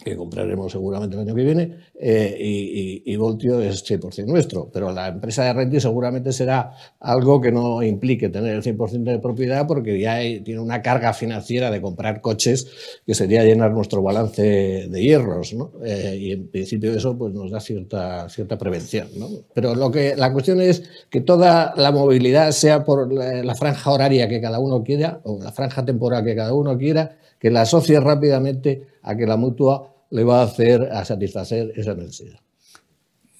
que 0.03 0.17
compraremos 0.17 0.73
seguramente 0.73 1.17
el 1.17 1.23
año 1.23 1.35
que 1.35 1.43
viene, 1.43 1.77
eh, 1.99 3.03
y, 3.05 3.17
Voltio 3.17 3.61
es 3.61 3.83
100% 3.85 4.27
nuestro. 4.27 4.69
Pero 4.73 4.93
la 4.93 5.09
empresa 5.09 5.45
de 5.45 5.53
renting 5.53 5.81
seguramente 5.81 6.33
será 6.33 6.73
algo 7.01 7.41
que 7.41 7.53
no 7.53 7.83
implique 7.83 8.29
tener 8.29 8.57
el 8.57 8.63
100% 8.63 9.05
de 9.05 9.19
propiedad 9.19 9.67
porque 9.67 9.99
ya 9.99 10.19
tiene 10.45 10.61
una 10.61 10.83
carga 10.83 11.13
financiera 11.15 11.71
de 11.71 11.81
comprar 11.81 12.21
coches 12.21 12.67
que 13.07 13.15
sería 13.15 13.45
llenar 13.45 13.73
nuestro 13.73 14.03
balance 14.03 14.43
de 14.89 15.03
hierros. 15.03 15.55
¿no? 15.55 15.73
Eh, 15.85 16.19
y 16.21 16.33
en 16.33 16.49
principio 16.49 16.93
eso 16.93 17.17
pues, 17.17 17.33
nos 17.33 17.51
da 17.51 17.61
cierta, 17.61 18.29
cierta 18.29 18.59
prevención. 18.59 19.09
¿no? 19.17 19.29
Pero 19.55 19.75
lo 19.75 19.91
que, 19.91 20.17
la 20.17 20.33
cuestión 20.33 20.61
es 20.61 20.83
que 21.09 21.21
toda 21.21 21.73
la 21.77 21.93
movilidad 21.93 22.51
sea 22.51 22.85
por 22.85 23.13
la 23.13 23.55
franja 23.55 23.91
horaria 23.91 24.29
que 24.29 24.41
cada 24.41 24.59
uno 24.59 24.83
quiera 24.83 25.21
o 25.25 25.43
la 25.43 25.53
franja 25.53 25.85
temporal 25.85 26.25
que 26.25 26.35
cada 26.35 26.53
uno 26.53 26.77
quiera, 26.77 27.17
que 27.45 27.51
la 27.51 27.61
asocie 27.61 28.01
rápidamente 28.01 28.87
a 29.03 29.15
que 29.15 29.27
la 29.27 29.37
mutua 29.37 30.07
le 30.09 30.25
va 30.25 30.41
a 30.41 30.45
hacer 30.45 30.81
a 30.81 31.05
satisfacer 31.05 31.75
esa 31.77 31.95
necesidad. 31.95 32.41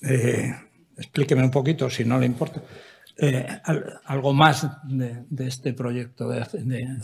Eh, 0.03 0.55
explíqueme 0.99 1.43
un 1.43 1.51
poquito, 1.51 1.89
si 1.89 2.05
no 2.05 2.19
le 2.19 2.27
importa. 2.27 2.63
Eh, 3.17 3.47
algo 4.07 4.33
más 4.33 4.67
de, 4.83 5.47
este 5.47 5.73
proyecto 5.73 6.29
de, 6.29 6.41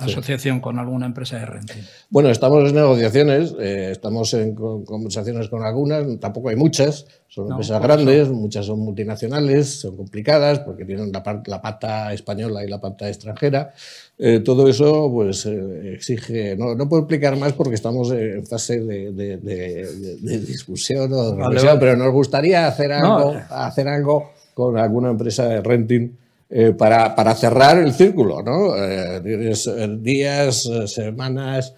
asociación 0.01 0.59
con 0.59 0.81
alguna 0.81 1.07
empresa 1.07 1.39
de 1.39 1.47
renting. 1.47 1.83
Bueno, 2.09 2.31
estamos 2.31 2.69
en 2.69 2.75
negociaciones, 2.75 3.55
eh, 3.61 3.91
estamos 3.93 4.35
en 4.35 4.57
conversaciones 4.57 5.49
con 5.49 5.63
algunas, 5.63 6.19
tampoco 6.19 6.49
hay 6.49 6.57
muchas, 6.57 7.07
son 7.29 7.53
empresas 7.53 7.81
grandes, 7.81 8.29
muchas 8.29 8.67
son 8.67 8.81
multinacionales, 8.81 9.83
son 9.83 9.97
complicadas 9.97 10.59
porque 10.59 10.85
tienen 10.85 11.13
la, 11.13 11.43
la 11.47 11.63
pata 11.63 12.13
española 12.13 12.65
y 12.65 12.69
la 12.69 12.81
pata 12.81 13.09
extranjera. 13.09 13.73
Eh, 14.19 14.41
todo 14.41 14.69
eso 14.69 15.09
pues 15.13 15.47
exige, 15.47 16.57
no, 16.57 16.75
no, 16.75 16.89
puedo 16.89 17.03
explicar 17.03 17.37
más 17.37 17.53
porque 17.53 17.77
estamos 17.77 18.11
en 18.11 18.45
fase 18.47 18.81
de, 18.81 19.37
discusión 20.21 21.13
o 21.13 21.37
de 21.37 21.77
pero 21.79 21.97
nos 21.97 22.13
gustaría 22.13 22.67
hacer 22.67 22.91
algo, 22.93 23.37
hacer 23.49 23.87
algo 23.87 24.40
con 24.61 24.77
alguna 24.77 25.11
empresa 25.11 25.49
de 25.49 25.63
renting 25.63 26.11
eh, 26.51 26.73
para, 26.77 27.15
para, 27.15 27.35
cerrar 27.35 27.79
el 27.79 27.95
círculo, 27.95 28.43
¿no? 28.43 28.77
Eh, 28.77 29.21
días, 30.01 30.69
semanas, 30.87 31.75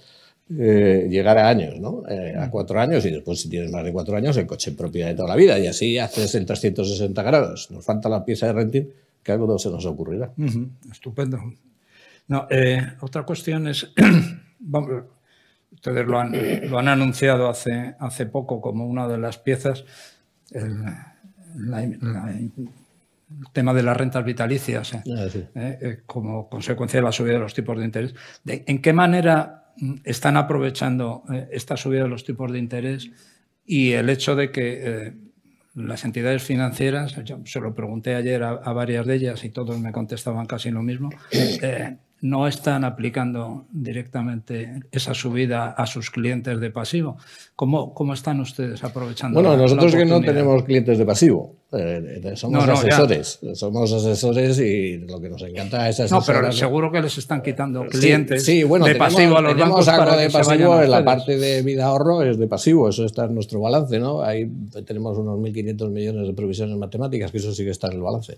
eh, 0.58 1.06
llegar 1.08 1.38
a 1.38 1.48
años, 1.48 1.78
¿no? 1.78 2.02
a 2.38 2.50
cuatro 2.50 2.80
años 2.80 3.04
y 3.04 3.10
después 3.10 3.40
si 3.40 3.48
tienes 3.48 3.70
más 3.70 3.84
de 3.84 3.92
cuatro 3.92 4.16
años 4.16 4.36
el 4.36 4.46
coche 4.46 4.70
en 4.70 4.76
propiedad 4.76 5.08
de 5.08 5.14
toda 5.14 5.28
la 5.28 5.36
vida 5.36 5.58
y 5.58 5.66
así 5.66 5.98
haces 5.98 6.34
el 6.34 6.44
360 6.44 7.22
grados. 7.22 7.70
Nos 7.70 7.84
falta 7.84 8.08
la 8.08 8.24
pieza 8.24 8.46
de 8.46 8.52
renting 8.54 8.88
que 9.22 9.32
algo 9.32 9.58
se 9.58 9.70
nos 9.70 9.86
ocurrirá. 9.86 10.32
Estupendo. 10.90 11.38
No, 12.26 12.48
otra 13.02 13.22
cuestión 13.24 13.68
es, 13.68 13.92
ustedes 15.70 16.06
lo 16.06 16.18
han, 16.18 16.32
lo 16.68 16.78
han, 16.78 16.88
anunciado 16.88 17.48
hace, 17.48 17.94
hace 17.98 18.26
poco 18.26 18.60
como 18.60 18.86
una 18.86 19.06
de 19.06 19.18
las 19.18 19.38
piezas, 19.38 19.84
el, 20.50 20.82
el 23.40 23.48
tema 23.52 23.74
de 23.74 23.82
las 23.82 23.96
rentas 23.96 24.24
vitalicias 24.24 24.94
eh, 24.94 25.02
ah, 25.16 25.26
eh, 25.34 25.78
eh, 25.80 25.98
como 26.06 26.48
consecuencia 26.48 27.00
de 27.00 27.04
la 27.04 27.12
subida 27.12 27.34
de 27.34 27.38
los 27.38 27.54
tipos 27.54 27.78
de 27.78 27.84
interés. 27.84 28.14
¿En 28.46 28.80
qué 28.80 28.92
manera 28.92 29.72
mm, 29.76 29.94
están 30.04 30.36
aprovechando 30.36 31.24
esta 31.50 31.76
subida 31.76 32.02
de 32.04 32.08
los 32.08 32.24
tipos 32.24 32.52
de 32.52 32.58
interés 32.58 33.10
y 33.64 33.92
el 33.92 34.10
hecho 34.10 34.36
de 34.36 34.50
que 34.50 35.14
las 35.74 36.04
entidades 36.04 36.42
financieras, 36.42 37.16
yo 37.24 37.40
se 37.44 37.60
lo 37.60 37.74
pregunté 37.74 38.14
ayer 38.14 38.42
a, 38.42 38.72
varias 38.72 39.06
de 39.06 39.14
ellas 39.14 39.44
y 39.44 39.50
todos 39.50 39.78
me 39.78 39.92
contestaban 39.92 40.46
casi 40.46 40.70
lo 40.70 40.82
mismo, 40.82 41.10
no 42.22 42.46
están 42.46 42.84
aplicando 42.84 43.66
directamente 43.72 44.80
esa 44.92 45.12
subida 45.12 45.72
a 45.72 45.86
sus 45.86 46.10
clientes 46.10 46.60
de 46.60 46.70
pasivo. 46.70 47.16
¿Cómo, 47.56 47.92
cómo 47.92 48.14
están 48.14 48.38
ustedes 48.40 48.82
aprovechando? 48.84 49.42
Bueno, 49.42 49.56
nosotros 49.56 49.92
que 49.92 50.04
no 50.04 50.20
tenemos 50.20 50.62
clientes 50.62 50.98
de 50.98 51.04
pasivo, 51.04 51.56
eh, 51.72 52.32
somos 52.36 52.68
asesores, 52.68 53.40
somos 53.54 53.92
asesores 53.92 54.56
y 54.60 54.98
lo 54.98 55.20
que 55.20 55.30
nos 55.30 55.42
encanta 55.42 55.88
es 55.88 55.98
asesorar. 55.98 56.20
No, 56.20 56.26
pero 56.26 56.52
seguro 56.52 56.92
que 56.92 57.02
les 57.02 57.18
están 57.18 57.42
quitando 57.42 57.86
clientes 57.86 58.46
de 58.46 58.94
pasivo 58.94 59.38
a 59.38 59.40
los 59.40 59.56
bancos 59.56 59.88
algo 59.88 60.16
de 60.16 60.30
pasivo 60.30 60.80
en 60.80 60.90
la 60.92 61.04
parte 61.04 61.36
de 61.36 61.62
vida 61.62 61.86
ahorro 61.86 62.22
es 62.22 62.38
de 62.38 62.46
pasivo, 62.46 62.88
eso 62.88 63.04
está 63.04 63.24
en 63.24 63.34
nuestro 63.34 63.58
balance, 63.58 63.98
¿no? 63.98 64.22
Ahí 64.22 64.48
tenemos 64.86 65.18
unos 65.18 65.40
1.500 65.40 65.90
millones 65.90 66.28
de 66.28 66.34
provisiones 66.34 66.76
matemáticas, 66.76 67.32
que 67.32 67.38
eso 67.38 67.52
sí 67.52 67.64
que 67.64 67.70
está 67.70 67.88
en 67.88 67.94
el 67.94 68.02
balance, 68.02 68.34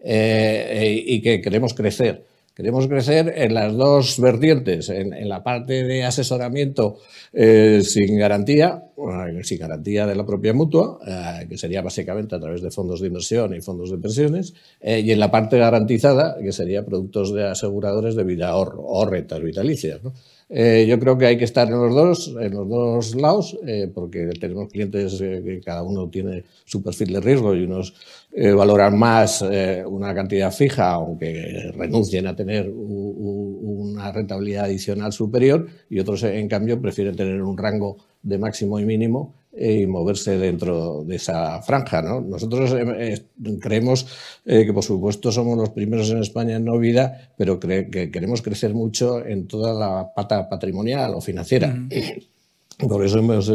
eh, 0.00 0.66
eh, 0.70 1.04
y 1.06 1.22
que 1.22 1.40
queremos 1.40 1.72
crecer. 1.72 2.24
Queremos 2.58 2.88
crecer 2.88 3.32
en 3.36 3.54
las 3.54 3.72
dos 3.76 4.18
vertientes, 4.18 4.88
en, 4.88 5.28
la 5.28 5.44
parte 5.44 5.84
de 5.84 6.02
asesoramiento 6.02 6.98
eh, 7.32 7.82
sin 7.84 8.18
garantía, 8.18 8.82
sin 9.44 9.58
garantía 9.60 10.08
de 10.08 10.16
la 10.16 10.26
propia 10.26 10.52
mutua, 10.52 10.98
eh, 11.06 11.46
que 11.48 11.56
sería 11.56 11.82
básicamente 11.82 12.34
a 12.34 12.40
través 12.40 12.60
de 12.60 12.72
fondos 12.72 13.00
de 13.00 13.06
inversión 13.06 13.54
y 13.54 13.60
fondos 13.60 13.92
de 13.92 13.98
pensiones, 13.98 14.54
eh, 14.80 14.98
y 14.98 15.12
en 15.12 15.20
la 15.20 15.30
parte 15.30 15.56
garantizada, 15.56 16.36
que 16.42 16.50
sería 16.50 16.84
productos 16.84 17.32
de 17.32 17.46
aseguradores 17.46 18.16
de 18.16 18.24
vida 18.24 18.48
ahorro 18.48 18.82
o 18.84 19.06
rentas 19.06 19.40
vitalicias. 19.40 20.00
Yo 20.50 20.98
creo 20.98 21.18
que 21.18 21.26
hay 21.26 21.36
que 21.36 21.44
estar 21.44 21.68
en 21.68 21.78
los 21.78 21.94
dos, 21.94 22.34
en 22.40 22.52
los 22.54 22.68
dos 22.68 23.14
lados, 23.14 23.58
porque 23.94 24.30
tenemos 24.40 24.68
clientes 24.70 25.18
que 25.18 25.60
cada 25.64 25.82
uno 25.82 26.08
tiene 26.08 26.44
su 26.64 26.82
perfil 26.82 27.12
de 27.12 27.20
riesgo 27.20 27.54
y 27.54 27.64
unos 27.64 27.94
eh, 28.30 28.52
valoran 28.52 28.98
más 28.98 29.42
eh, 29.42 29.82
una 29.86 30.14
cantidad 30.14 30.52
fija, 30.52 30.92
aunque 30.92 31.72
renuncien 31.74 32.26
a 32.26 32.36
tener 32.36 32.70
una 32.70 34.12
rentabilidad 34.12 34.66
adicional 34.66 35.12
superior, 35.12 35.66
y 35.88 35.98
otros, 35.98 36.22
en 36.24 36.46
cambio, 36.46 36.80
prefieren 36.80 37.16
tener 37.16 37.42
un 37.42 37.56
rango 37.56 37.96
de 38.22 38.38
máximo 38.38 38.78
y 38.78 38.84
mínimo 38.84 39.34
eh, 39.34 39.37
y 39.58 39.86
moverse 39.86 40.38
dentro 40.38 41.04
de 41.04 41.16
esa 41.16 41.60
franja. 41.62 42.02
Nosotros 42.02 42.74
creemos 43.60 44.06
que, 44.44 44.72
por 44.72 44.84
supuesto, 44.84 45.32
somos 45.32 45.58
los 45.58 45.70
primeros 45.70 46.10
en 46.10 46.18
España 46.18 46.56
en 46.56 46.64
no 46.64 46.78
vida, 46.78 47.32
pero 47.36 47.58
que 47.58 48.10
queremos 48.12 48.42
crecer 48.42 48.74
mucho 48.74 49.24
en 49.24 49.46
toda 49.46 49.72
la 49.74 50.12
pata 50.14 50.48
patrimonial 50.48 51.14
o 51.14 51.20
financiera. 51.20 51.76
Por 52.78 53.04
eso 53.04 53.18
hemos, 53.18 53.52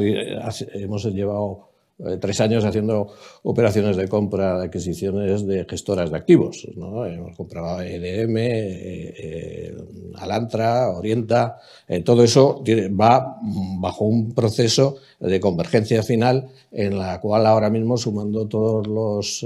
hemos 0.73 1.05
llevado 1.05 1.69
eh, 1.69 1.72
tres 2.19 2.41
años 2.41 2.65
haciendo 2.65 3.07
operaciones 3.43 3.95
de 3.95 4.07
compra, 4.07 4.57
de 4.57 4.65
adquisiciones 4.65 5.45
de 5.45 5.65
gestoras 5.69 6.11
de 6.11 6.17
activos. 6.17 6.67
Hemos 6.75 7.35
comprado 7.37 7.81
EDM, 7.81 8.37
eh, 8.37 9.13
eh, 9.17 9.77
Alantra, 10.15 10.89
Orienta, 10.89 11.59
todo 12.03 12.23
eso 12.23 12.63
va 12.99 13.37
bajo 13.79 14.05
un 14.05 14.33
proceso 14.33 14.97
de 15.19 15.39
convergencia 15.39 16.03
final 16.03 16.49
en 16.71 16.97
la 16.97 17.19
cual 17.21 17.45
ahora 17.45 17.69
mismo 17.69 17.97
sumando 17.97 18.47
todos 18.47 18.87
los, 18.87 19.45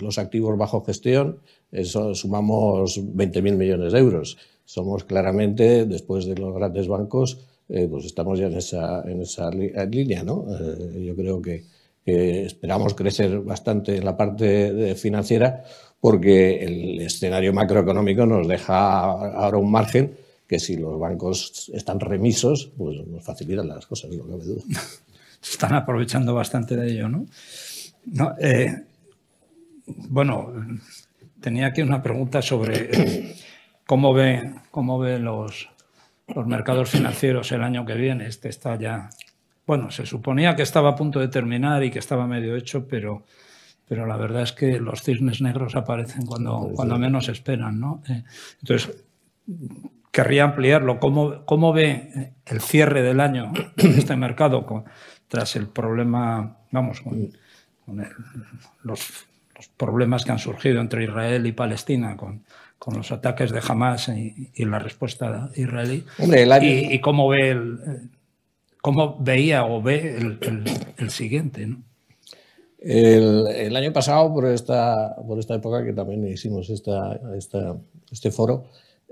los 0.00 0.18
activos 0.18 0.56
bajo 0.56 0.84
gestión, 0.84 1.38
eso, 1.72 2.14
sumamos 2.14 3.00
20.000 3.00 3.56
millones 3.56 3.92
de 3.92 3.98
euros. 3.98 4.36
Somos 4.64 5.04
claramente, 5.04 5.86
después 5.86 6.26
de 6.26 6.34
los 6.36 6.54
grandes 6.54 6.86
bancos, 6.86 7.38
eh, 7.68 7.88
pues 7.90 8.04
estamos 8.04 8.38
ya 8.38 8.46
en 8.46 8.54
esa, 8.54 9.02
en 9.02 9.22
esa 9.22 9.50
línea. 9.50 10.22
¿no? 10.22 10.46
Eh, 10.48 11.04
yo 11.04 11.16
creo 11.16 11.40
que, 11.40 11.64
esperamos 12.04 12.94
crecer 12.94 13.38
bastante 13.40 13.96
en 13.96 14.04
la 14.04 14.16
parte 14.16 14.96
financiera 14.96 15.62
porque 16.00 16.64
el 16.64 17.00
escenario 17.00 17.52
macroeconómico 17.52 18.26
nos 18.26 18.48
deja 18.48 19.02
ahora 19.02 19.58
un 19.58 19.70
margen 19.70 20.16
que 20.48 20.58
si 20.58 20.76
los 20.76 20.98
bancos 20.98 21.70
están 21.72 22.00
remisos, 22.00 22.72
pues 22.76 23.06
nos 23.06 23.24
facilitan 23.24 23.68
las 23.68 23.86
cosas, 23.86 24.10
no 24.10 24.26
cabe 24.26 24.44
duda. 24.44 24.62
Están 25.42 25.74
aprovechando 25.74 26.34
bastante 26.34 26.76
de 26.76 26.92
ello, 26.92 27.08
¿no? 27.08 27.26
no 28.04 28.34
eh, 28.38 28.84
bueno, 29.86 30.52
tenía 31.40 31.68
aquí 31.68 31.82
una 31.82 32.02
pregunta 32.02 32.42
sobre 32.42 33.34
cómo 33.86 34.12
ve, 34.12 34.54
cómo 34.70 34.98
ve 34.98 35.18
los, 35.18 35.68
los 36.34 36.46
mercados 36.46 36.90
financieros 36.90 37.52
el 37.52 37.62
año 37.62 37.84
que 37.84 37.94
viene. 37.94 38.26
Este 38.26 38.48
está 38.48 38.76
ya, 38.76 39.10
bueno, 39.66 39.90
se 39.90 40.06
suponía 40.06 40.56
que 40.56 40.62
estaba 40.62 40.90
a 40.90 40.96
punto 40.96 41.20
de 41.20 41.28
terminar 41.28 41.82
y 41.84 41.90
que 41.90 41.98
estaba 41.98 42.26
medio 42.26 42.56
hecho, 42.56 42.86
pero, 42.88 43.24
pero 43.88 44.06
la 44.06 44.16
verdad 44.16 44.42
es 44.42 44.52
que 44.52 44.78
los 44.80 45.02
cisnes 45.02 45.40
negros 45.40 45.74
aparecen 45.76 46.26
cuando, 46.26 46.70
cuando 46.74 46.98
menos 46.98 47.28
esperan, 47.28 47.80
¿no? 47.80 48.02
Eh, 48.08 48.24
entonces, 48.60 49.04
querría 50.10 50.44
ampliarlo. 50.44 51.00
¿Cómo, 51.00 51.44
¿Cómo, 51.44 51.72
ve 51.72 52.34
el 52.46 52.60
cierre 52.60 53.02
del 53.02 53.20
año 53.20 53.52
este 53.76 54.16
mercado 54.16 54.66
con, 54.66 54.84
tras 55.28 55.56
el 55.56 55.68
problema, 55.68 56.58
vamos, 56.70 57.00
con, 57.00 57.30
los, 58.82 59.26
los 59.56 59.68
problemas 59.76 60.24
que 60.24 60.32
han 60.32 60.38
surgido 60.38 60.80
entre 60.80 61.04
Israel 61.04 61.46
y 61.46 61.52
Palestina, 61.52 62.16
con 62.16 62.44
con 62.82 62.96
los 62.96 63.12
ataques 63.12 63.52
de 63.52 63.60
Hamas 63.64 64.08
y, 64.08 64.64
la 64.64 64.80
respuesta 64.80 65.50
israelí. 65.54 66.04
y, 66.18 66.98
cómo 66.98 67.28
ve 67.28 67.50
el, 67.50 67.78
cómo 68.80 69.16
veía 69.20 69.64
o 69.66 69.80
ve 69.80 70.16
el, 70.98 71.10
siguiente. 71.10 71.64
¿no? 71.64 71.80
El, 72.80 73.76
año 73.76 73.92
pasado, 73.92 74.34
por 74.34 74.46
esta, 74.46 75.14
por 75.14 75.38
esta 75.38 75.54
época 75.54 75.84
que 75.84 75.92
también 75.92 76.26
hicimos 76.26 76.70
esta, 76.70 77.20
este 78.10 78.32
foro, 78.32 78.64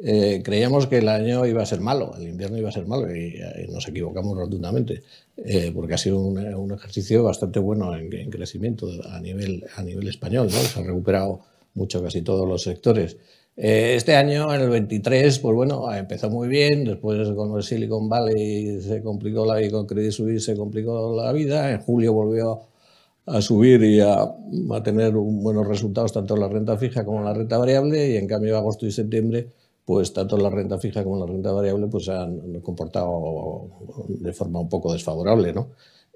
eh, 0.02 0.42
creíamos 0.44 0.88
que 0.88 0.98
el 0.98 1.08
año 1.08 1.46
iba 1.46 1.62
a 1.62 1.66
ser 1.66 1.80
malo, 1.80 2.12
el 2.18 2.26
invierno 2.26 2.58
iba 2.58 2.70
a 2.70 2.72
ser 2.72 2.88
malo 2.88 3.14
y, 3.14 3.38
nos 3.70 3.86
equivocamos 3.86 4.36
rotundamente, 4.36 5.04
eh, 5.36 5.70
porque 5.72 5.94
ha 5.94 5.98
sido 5.98 6.18
un, 6.18 6.72
ejercicio 6.72 7.22
bastante 7.22 7.60
bueno 7.60 7.96
en, 7.96 8.30
crecimiento 8.30 8.88
a 9.12 9.20
nivel, 9.20 9.64
a 9.76 9.82
nivel 9.84 10.08
español. 10.08 10.48
¿no? 10.50 10.58
Se 10.58 10.80
han 10.80 10.86
recuperado 10.86 11.42
mucho 11.74 12.02
casi 12.02 12.22
todos 12.22 12.48
los 12.48 12.64
sectores. 12.64 13.16
Eh, 13.56 13.94
este 13.96 14.16
año, 14.16 14.52
en 14.54 14.62
el 14.62 14.70
23, 14.70 15.38
pues 15.38 15.54
bueno, 15.54 15.92
empezó 15.92 16.30
muy 16.30 16.48
bien, 16.48 16.84
después 16.84 17.30
con 17.32 17.56
el 17.56 17.62
Silicon 17.62 18.08
Valley 18.08 18.80
se 18.80 19.02
complicó 19.02 19.44
la 19.44 19.56
vida, 19.56 19.70
con 19.72 19.86
Credit 19.86 20.12
Suisse 20.12 20.44
se 20.44 20.56
complicó 20.56 21.14
la 21.14 21.32
vida, 21.32 21.70
en 21.70 21.80
julio 21.82 22.12
volvió 22.12 22.70
a 23.26 23.40
subir 23.42 23.82
y 23.84 24.00
a, 24.00 24.34
tener 24.82 25.12
buenos 25.12 25.66
resultados 25.66 26.12
tanto 26.12 26.34
en 26.34 26.40
la 26.40 26.48
renta 26.48 26.76
fija 26.78 27.04
como 27.04 27.18
en 27.18 27.24
la 27.26 27.34
renta 27.34 27.58
variable. 27.58 28.10
Y 28.10 28.16
en 28.16 28.26
cambio 28.26 28.56
agosto 28.56 28.86
y 28.86 28.92
septiembre 28.92 29.48
pues 29.84 30.12
tanto 30.12 30.36
la 30.36 30.50
renta 30.50 30.78
fija 30.78 31.02
como 31.02 31.18
la 31.18 31.26
renta 31.26 31.52
variable 31.52 31.88
pues 31.88 32.08
han 32.08 32.60
comportado 32.60 33.68
de 34.08 34.32
forma 34.32 34.60
un 34.60 34.68
poco 34.68 34.92
desfavorable, 34.92 35.52
¿no? 35.52 35.70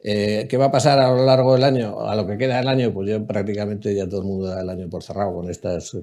Eh, 0.06 0.46
¿Qué 0.50 0.58
va 0.58 0.66
a 0.66 0.70
pasar 0.70 0.98
a 0.98 1.08
lo 1.10 1.24
largo 1.24 1.54
del 1.54 1.64
año? 1.64 2.06
A 2.06 2.14
lo 2.14 2.26
que 2.26 2.36
queda 2.36 2.58
del 2.58 2.68
año, 2.68 2.92
pues 2.92 3.08
yo 3.08 3.26
prácticamente 3.26 3.94
ya 3.94 4.06
todo 4.06 4.20
el 4.20 4.26
mundo 4.26 4.48
da 4.48 4.60
el 4.60 4.68
año 4.68 4.90
por 4.90 5.02
cerrado 5.02 5.32
con 5.32 5.48
estas, 5.48 5.94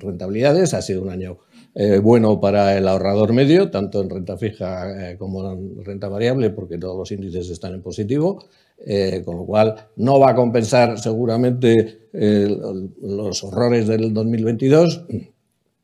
rentabilidades. 0.00 0.74
Ha 0.74 0.82
sido 0.82 1.00
un 1.00 1.08
año 1.08 1.38
eh, 1.74 1.98
bueno 1.98 2.42
para 2.42 2.76
el 2.76 2.86
ahorrador 2.86 3.32
medio, 3.32 3.70
tanto 3.70 4.02
en 4.02 4.10
renta 4.10 4.36
fija 4.36 5.12
eh, 5.12 5.16
como 5.16 5.50
en 5.50 5.82
renta 5.82 6.08
variable, 6.08 6.50
porque 6.50 6.76
todos 6.76 6.98
los 6.98 7.10
índices 7.10 7.48
están 7.48 7.72
en 7.72 7.80
positivo, 7.80 8.44
con 9.24 9.36
lo 9.36 9.46
cual 9.46 9.74
no 9.96 10.20
va 10.20 10.30
a 10.32 10.34
compensar 10.34 10.98
seguramente 10.98 12.10
los 12.12 13.42
horrores 13.42 13.88
del 13.88 14.12
2022 14.12 15.06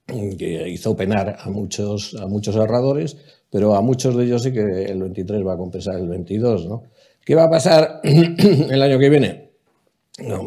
que 0.07 0.69
hizo 0.69 0.95
penar 0.95 1.39
a 1.41 1.49
muchos, 1.51 2.15
a 2.21 2.27
muchos 2.27 2.57
ahorradores, 2.57 3.17
pero 3.51 3.75
a 3.75 3.81
muchos 3.81 4.17
de 4.17 4.25
ellos 4.25 4.43
sí 4.43 4.53
que 4.53 4.85
el 4.85 5.01
23 5.01 5.47
va 5.47 5.55
a 5.55 5.57
compensar 5.57 5.97
el 5.97 6.09
22, 6.09 6.69
¿no? 6.69 6.83
¿Qué 7.25 7.35
va 7.35 7.45
a 7.45 7.51
pasar 7.51 8.01
el 8.05 8.83
año 8.83 8.99
que 8.99 9.09
viene? 9.09 9.45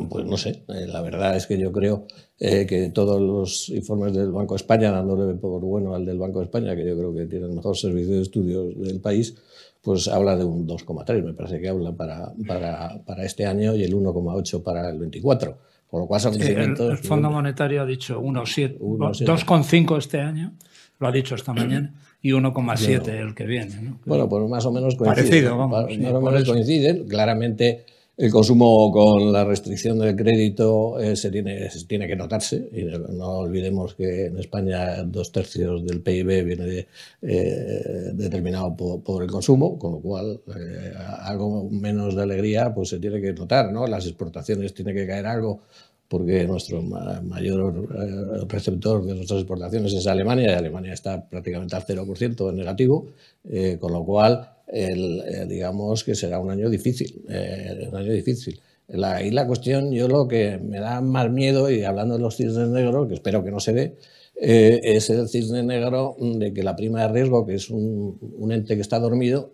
pues 0.09 0.25
no 0.25 0.37
sé, 0.37 0.63
eh, 0.69 0.87
la 0.87 1.01
verdad 1.01 1.35
es 1.35 1.45
que 1.45 1.57
yo 1.57 1.73
creo 1.73 2.05
eh, 2.39 2.65
que 2.65 2.89
todos 2.89 3.19
los 3.19 3.67
informes 3.67 4.13
del 4.13 4.31
Banco 4.31 4.53
de 4.53 4.59
España, 4.59 4.91
dándole 4.91 5.33
por 5.33 5.59
bueno 5.59 5.93
al 5.93 6.05
del 6.05 6.17
Banco 6.17 6.39
de 6.39 6.45
España, 6.45 6.73
que 6.73 6.87
yo 6.87 6.97
creo 6.97 7.13
que 7.13 7.25
tiene 7.25 7.47
el 7.47 7.53
mejor 7.53 7.75
servicio 7.75 8.15
de 8.15 8.21
estudios 8.21 8.79
del 8.79 9.01
país, 9.01 9.35
pues 9.81 10.07
habla 10.07 10.37
de 10.37 10.45
un 10.45 10.65
2,3, 10.65 11.21
me 11.21 11.33
parece 11.33 11.59
que 11.59 11.67
habla 11.67 11.91
para, 11.91 12.31
para, 12.47 13.03
para 13.05 13.25
este 13.25 13.45
año 13.45 13.75
y 13.75 13.83
el 13.83 13.93
1,8 13.93 14.63
para 14.63 14.89
el 14.89 14.99
24. 14.99 15.57
Con 15.89 16.01
lo 16.01 16.07
cual 16.07 16.19
son 16.19 16.41
el, 16.41 16.97
Fondo 16.97 17.29
Monetario 17.29 17.81
ha 17.81 17.85
dicho 17.85 18.21
1,7, 18.21 18.77
2,5 18.77 19.97
este 19.97 20.19
año, 20.19 20.53
lo 20.99 21.07
ha 21.07 21.11
dicho 21.11 21.35
esta 21.35 21.53
mañana 21.53 21.93
y 22.21 22.31
1,7 22.31 23.07
el 23.07 23.35
que 23.35 23.45
viene. 23.45 23.95
Bueno, 24.05 24.27
pues 24.27 24.49
más 24.49 24.65
o 24.65 24.71
menos 24.71 24.95
coinciden. 24.95 25.45
Parecido, 25.55 25.67
más 25.67 25.85
o 26.13 26.21
menos 26.21 26.43
coinciden. 26.45 27.07
Claramente 27.07 27.85
el 28.17 28.31
consumo 28.31 28.91
con 28.91 29.31
la 29.31 29.45
restricción 29.45 29.99
del 29.99 30.15
crédito 30.15 30.99
eh, 30.99 31.15
se, 31.15 31.29
tiene, 31.29 31.69
tiene 31.87 32.07
que 32.07 32.15
notarse. 32.15 32.67
Y 32.73 32.83
no 32.83 33.27
olvidemos 33.37 33.93
que 33.93 34.25
en 34.25 34.39
España 34.39 35.03
dos 35.03 35.31
tercios 35.31 35.85
del 35.85 36.01
PIB 36.01 36.43
viene 36.43 36.87
eh, 37.21 38.11
determinado 38.13 38.75
por, 38.75 39.21
el 39.21 39.29
consumo, 39.29 39.77
con 39.77 39.91
lo 39.91 39.99
cual 39.99 40.41
eh, 40.47 40.93
algo 41.19 41.69
menos 41.69 42.15
de 42.15 42.23
alegría 42.23 42.73
pues 42.73 42.89
se 42.89 42.97
tiene 42.97 43.21
que 43.21 43.33
notar. 43.33 43.71
¿no? 43.71 43.85
Las 43.85 44.07
exportaciones 44.07 44.73
tiene 44.73 44.95
que 44.95 45.05
caer 45.05 45.27
algo 45.27 45.61
porque 46.07 46.45
nuestro 46.47 46.81
mayor 46.81 47.89
eh, 47.95 48.45
receptor 48.47 49.05
de 49.05 49.15
nuestras 49.15 49.41
exportaciones 49.41 49.93
es 49.93 50.07
Alemania 50.07 50.51
y 50.51 50.53
Alemania 50.53 50.93
está 50.93 51.27
prácticamente 51.27 51.75
al 51.75 51.85
0% 51.85 52.49
en 52.49 52.55
negativo, 52.55 53.09
eh, 53.49 53.77
con 53.79 53.91
lo 53.91 54.05
cual 54.05 54.49
eh, 54.67 55.45
digamos 55.47 56.03
que 56.03 56.15
será 56.15 56.39
un 56.39 56.51
año 56.51 56.69
difícil, 56.69 57.23
un 57.27 57.95
año 57.95 58.11
difícil. 58.11 58.59
La, 58.87 59.21
y 59.21 59.31
la 59.31 59.45
cuestión, 59.45 59.91
yo 59.91 60.07
lo 60.07 60.29
que 60.29 60.57
me 60.59 60.79
da 60.79 61.01
más 61.01 61.29
miedo, 61.29 61.69
y 61.69 61.83
hablando 61.83 62.15
de 62.15 62.21
los 62.21 62.37
cisnes 62.37 62.69
negros, 62.69 63.09
que 63.09 63.15
espero 63.15 63.43
que 63.43 63.51
no 63.51 63.59
se 63.59 63.73
dé, 63.73 63.97
es 64.33 65.09
el 65.09 65.27
cisne 65.27 65.63
negro 65.63 66.15
de 66.19 66.53
que 66.53 66.63
la 66.63 66.75
prima 66.75 67.01
de 67.01 67.09
riesgo, 67.09 67.45
que 67.45 67.55
es 67.55 67.69
un, 67.69 68.17
un 68.37 68.51
ente 68.53 68.75
que 68.75 68.81
está 68.81 68.99
dormido, 68.99 69.51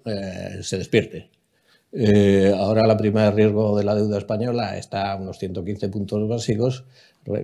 se 0.62 0.78
despierte. 0.78 1.32
Eh, 1.96 2.52
ahora 2.58 2.88
la 2.88 2.98
prima 2.98 3.26
de 3.26 3.32
riesgo 3.32 3.78
de 3.78 3.84
la 3.84 3.94
deuda 3.94 4.18
española 4.18 4.76
está 4.78 5.12
a 5.12 5.16
unos 5.16 5.38
115 5.38 5.90
puntos 5.90 6.28
básicos 6.28 6.86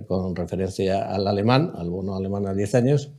con 0.08 0.34
referencia 0.34 1.08
al 1.08 1.26
alemán, 1.28 1.72
al 1.76 1.88
bono 1.88 2.16
alemán 2.16 2.46
a 2.48 2.54
10 2.54 2.74
años. 2.74 3.12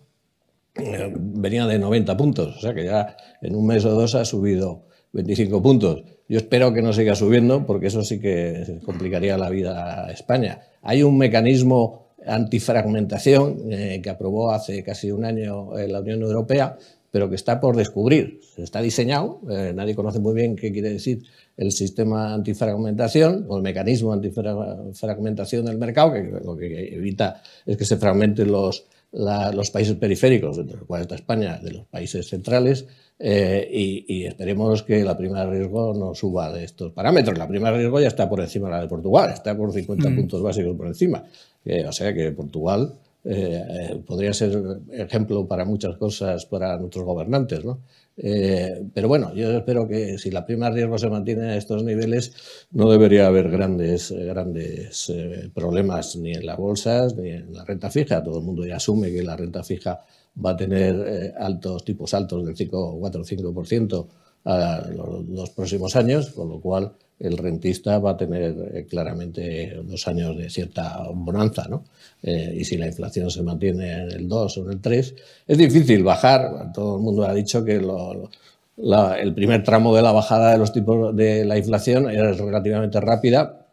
Eh, 0.76 1.14
venía 1.16 1.66
de 1.68 1.80
90 1.80 2.18
puntos, 2.18 2.58
o 2.58 2.60
sea 2.60 2.74
que 2.74 2.84
ya 2.84 3.16
en 3.42 3.56
un 3.56 3.66
mes 3.66 3.86
o 3.86 3.92
dos 3.92 4.14
ha 4.16 4.26
subido 4.26 4.84
25 5.14 5.62
puntos. 5.62 6.04
Yo 6.28 6.38
espero 6.38 6.74
que 6.74 6.82
no 6.82 6.92
siga 6.92 7.16
subiendo 7.16 7.66
porque 7.66 7.88
eso 7.88 8.04
sí 8.04 8.20
que 8.20 8.80
complicaría 8.86 9.38
la 9.38 9.50
vida 9.50 10.06
a 10.06 10.12
España. 10.12 10.62
Hay 10.82 11.02
un 11.04 11.18
mecanismo 11.18 12.08
antifragmentación 12.26 13.72
eh, 13.72 14.02
que 14.04 14.10
aprobó 14.10 14.52
hace 14.52 14.84
casi 14.84 15.12
un 15.12 15.26
año 15.26 15.72
la 15.76 16.02
Unión 16.02 16.22
Europea 16.22 16.78
pero 17.12 17.30
que 17.30 17.36
está 17.36 17.60
por 17.60 17.76
descubrir. 17.76 18.40
Está 18.58 18.82
diseñado, 18.82 19.42
eh, 19.50 19.74
nadie 19.76 19.96
conoce 19.96 20.20
muy 20.20 20.34
bien 20.34 20.56
qué 20.56 20.72
quiere 20.72 20.90
decir 20.90 21.24
el 21.58 21.72
sistema 21.72 22.34
antifragmentación 22.34 23.46
o 23.50 23.58
el 23.58 23.64
mecanismo 23.64 24.14
antifragmentación 24.14 25.66
del 25.66 25.78
mercado, 25.78 26.14
que 26.14 26.24
lo 26.44 26.56
que 26.56 26.96
evita 26.96 27.44
es 27.66 27.78
que 27.78 27.86
se 27.86 27.98
fragmenten 27.98 28.52
los, 28.52 28.86
los 29.12 29.72
países 29.72 29.96
periféricos, 29.96 30.58
entre 30.58 30.78
los 30.78 30.86
cuales 30.86 31.04
está 31.06 31.16
España, 31.16 31.60
de 31.62 31.72
los 31.72 31.86
países 31.86 32.28
centrales, 32.28 32.86
eh, 33.20 33.70
y, 34.08 34.26
esperemos 34.26 34.82
que 34.82 35.04
la 35.04 35.16
prima 35.16 35.46
de 35.46 35.52
riesgo 35.52 35.94
no 35.94 36.16
suba 36.16 36.52
de 36.52 36.64
estos 36.64 36.92
parámetros. 36.92 37.38
La 37.38 37.48
prima 37.48 37.70
de 37.70 37.78
riesgo 37.78 38.00
ya 38.00 38.08
está 38.08 38.28
por 38.28 38.40
encima 38.40 38.68
de 38.70 38.76
la 38.76 38.82
de 38.82 38.88
Portugal, 38.88 39.30
está 39.32 39.56
por 39.56 39.72
50 39.72 40.10
mm. 40.10 40.16
puntos 40.16 40.42
básicos 40.42 40.76
por 40.76 40.88
encima. 40.88 41.24
o 41.88 41.92
sea 41.92 42.14
que 42.16 42.32
Portugal 42.32 42.94
eh, 43.24 43.64
eh, 43.70 44.04
podría 44.04 44.34
ser 44.34 44.82
ejemplo 44.92 45.48
para 45.48 45.64
muchas 45.64 45.96
cosas 45.98 46.46
para 46.48 46.78
nuestros 46.78 47.06
gobernantes, 47.06 47.64
¿no? 47.64 47.82
Eh, 48.18 48.84
pero 48.94 49.08
bueno, 49.08 49.34
yo 49.36 49.52
espero 49.52 49.88
que 49.88 50.18
si 50.18 50.32
la 50.32 50.44
prima 50.46 50.70
de 50.70 50.78
riesgo 50.78 50.98
se 50.98 51.10
mantiene 51.10 51.50
a 51.50 51.56
estos 51.56 51.84
niveles, 51.84 52.34
no 52.72 52.90
debería 52.90 53.28
haber 53.28 53.50
grandes, 53.52 54.12
grandes 54.12 55.12
problemas 55.54 56.16
ni 56.16 56.34
en 56.34 56.46
las 56.46 56.58
bolsas 56.58 57.16
ni 57.16 57.30
en 57.30 57.54
la 57.54 57.64
renta 57.64 57.92
fija. 57.92 58.24
Todo 58.24 58.40
el 58.40 58.46
mundo 58.46 58.66
ya 58.66 58.78
asume 58.78 59.12
que 59.12 59.22
la 59.22 59.38
renta 59.38 59.64
fija 59.64 60.02
va 60.44 60.52
a 60.52 60.58
tener 60.58 61.34
altos 61.38 61.86
tipos 61.86 62.14
altos 62.14 62.46
del 62.46 62.56
5, 62.56 62.98
4 63.00 63.22
o 63.22 63.24
5% 63.24 64.08
a 64.46 64.88
los, 65.30 65.50
próximos 65.52 65.96
años, 65.96 66.32
con 66.32 66.50
lo 66.50 66.60
cual 66.60 66.92
el 67.20 67.38
rentista 67.38 68.00
va 68.00 68.12
a 68.12 68.18
tener 68.18 68.56
eh, 68.74 68.86
claramente 68.90 69.80
dos 69.84 70.08
años 70.08 70.36
de 70.38 70.50
cierta 70.50 71.08
bonanza, 71.14 71.68
¿no? 71.70 71.84
Eh, 72.24 72.56
y 72.60 72.66
si 72.66 72.78
la 72.78 72.88
inflación 72.88 73.30
se 73.30 73.44
mantiene 73.44 74.04
en 74.04 74.12
el 74.12 74.28
2 74.28 74.58
o 74.58 74.66
en 74.66 74.72
el 74.72 74.82
3, 74.82 75.16
es 75.48 75.58
difícil 75.58 76.04
bajar. 76.04 76.72
Todo 76.74 76.98
el 76.98 77.04
mundo 77.04 77.26
ha 77.26 77.34
dicho 77.34 77.64
que 77.64 77.76
el 77.76 79.34
primer 79.36 79.64
tramo 79.64 79.96
de 79.96 80.02
la 80.02 80.12
bajada 80.12 80.52
de 80.52 80.58
los 80.58 80.72
tipos 80.72 81.16
de 81.16 81.46
la 81.46 81.58
inflación 81.58 82.10
es 82.10 82.38
relativamente 82.38 83.00
rápida, 83.00 83.68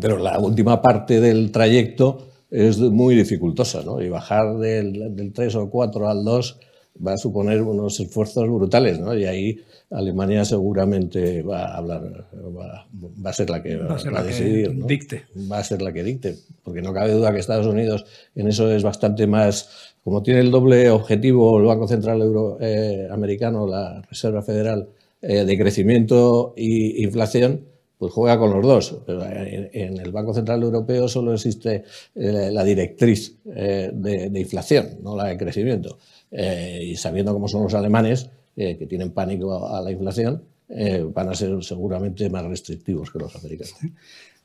pero 0.00 0.18
la 0.18 0.38
última 0.38 0.80
parte 0.80 1.20
del 1.20 1.50
trayecto 1.50 2.28
es 2.50 2.78
muy 2.78 3.16
dificultosa, 3.16 3.82
¿no? 3.82 4.00
Y 4.00 4.08
bajar 4.08 4.56
del, 4.58 5.16
del 5.16 5.32
3 5.32 5.54
o 5.56 5.70
4 5.70 6.08
al 6.08 6.24
2 6.24 6.60
va 7.04 7.12
a 7.14 7.18
suponer 7.18 7.62
unos 7.62 8.00
esfuerzos 8.00 8.48
brutales, 8.48 8.98
¿no? 8.98 9.16
Y 9.16 9.24
ahí 9.24 9.60
Alemania 9.90 10.44
seguramente 10.44 11.42
va 11.42 11.66
a 11.66 11.76
hablar, 11.78 12.28
va, 12.34 13.30
a 13.30 13.32
ser 13.32 13.50
la 13.50 13.62
que 13.62 13.76
va, 13.76 13.96
a, 13.96 14.22
decidir, 14.22 14.74
¿no? 14.74 14.86
dicte. 14.86 15.24
Va 15.50 15.58
a 15.58 15.64
ser 15.64 15.80
la 15.80 15.92
que 15.92 16.02
dicte, 16.02 16.36
porque 16.62 16.82
no 16.82 16.92
cabe 16.92 17.12
duda 17.12 17.32
que 17.32 17.38
Estados 17.38 17.66
Unidos 17.66 18.04
en 18.34 18.48
eso 18.48 18.70
es 18.70 18.82
bastante 18.82 19.26
más, 19.26 19.94
como 20.04 20.22
tiene 20.22 20.40
el 20.40 20.50
doble 20.50 20.90
objetivo 20.90 21.58
el 21.58 21.66
Banco 21.66 21.88
Central 21.88 22.20
Euro, 22.20 22.58
eh, 22.60 23.08
americano, 23.10 23.66
la 23.66 24.02
Reserva 24.02 24.42
Federal, 24.42 24.88
eh, 25.22 25.44
de 25.44 25.58
crecimiento 25.58 26.54
e 26.56 27.02
inflación, 27.02 27.62
pues 27.98 28.12
juega 28.12 28.38
con 28.38 28.50
los 28.50 28.62
dos. 28.64 28.98
En, 29.08 29.98
el 29.98 30.12
Banco 30.12 30.32
Central 30.32 30.62
Europeo 30.62 31.08
solo 31.08 31.34
existe 31.34 31.84
eh, 32.14 32.50
la 32.52 32.62
directriz 32.64 33.36
de, 33.44 34.30
de, 34.30 34.40
inflación, 34.40 34.98
no 35.02 35.16
la 35.16 35.24
de 35.24 35.36
crecimiento. 35.36 35.98
Eh, 36.30 36.80
y 36.82 36.96
sabiendo 36.96 37.32
cómo 37.32 37.48
son 37.48 37.62
los 37.62 37.74
alemanes, 37.74 38.30
eh, 38.56 38.76
que 38.76 38.86
tienen 38.86 39.12
pánico 39.12 39.74
a, 39.74 39.80
la 39.80 39.90
inflación, 39.90 40.42
eh, 40.68 41.04
van 41.14 41.28
a 41.28 41.34
ser 41.34 41.62
seguramente 41.62 42.28
más 42.28 42.44
restrictivos 42.44 43.10
que 43.10 43.18
los 43.18 43.34
americanos. 43.36 43.76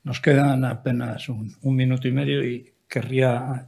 Nos 0.04 0.20
quedan 0.20 0.66
apenas 0.66 1.28
un, 1.30 1.56
minuto 1.64 2.08
y 2.08 2.12
medio 2.12 2.44
y 2.46 2.72
querría 2.88 3.68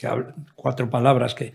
que 0.00 0.08
cuatro 0.54 0.88
palabras 0.90 1.34
que, 1.34 1.52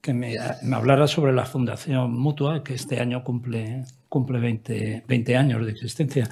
que 0.00 0.14
me, 0.14 0.36
me, 0.62 0.76
hablara 0.76 1.06
sobre 1.06 1.32
la 1.32 1.44
Fundación 1.44 2.12
Mutua, 2.12 2.62
que 2.62 2.74
este 2.74 3.00
año 3.00 3.24
cumple, 3.24 3.84
cumple 4.08 4.38
20, 4.38 5.04
20 5.06 5.36
años 5.36 5.64
de 5.64 5.72
existencia. 5.72 6.28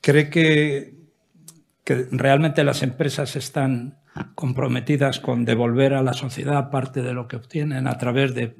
¿Cree 0.00 0.30
que, 0.30 0.94
que 1.84 2.06
realmente 2.10 2.64
las 2.64 2.82
empresas 2.82 3.36
están 3.36 3.98
comprometidas 4.34 5.20
con 5.20 5.44
devolver 5.44 5.94
a 5.94 6.02
la 6.02 6.14
sociedad 6.14 6.70
parte 6.70 7.02
de 7.02 7.12
lo 7.12 7.28
que 7.28 7.36
obtienen 7.36 7.86
a 7.86 7.98
través 7.98 8.34
de 8.34 8.56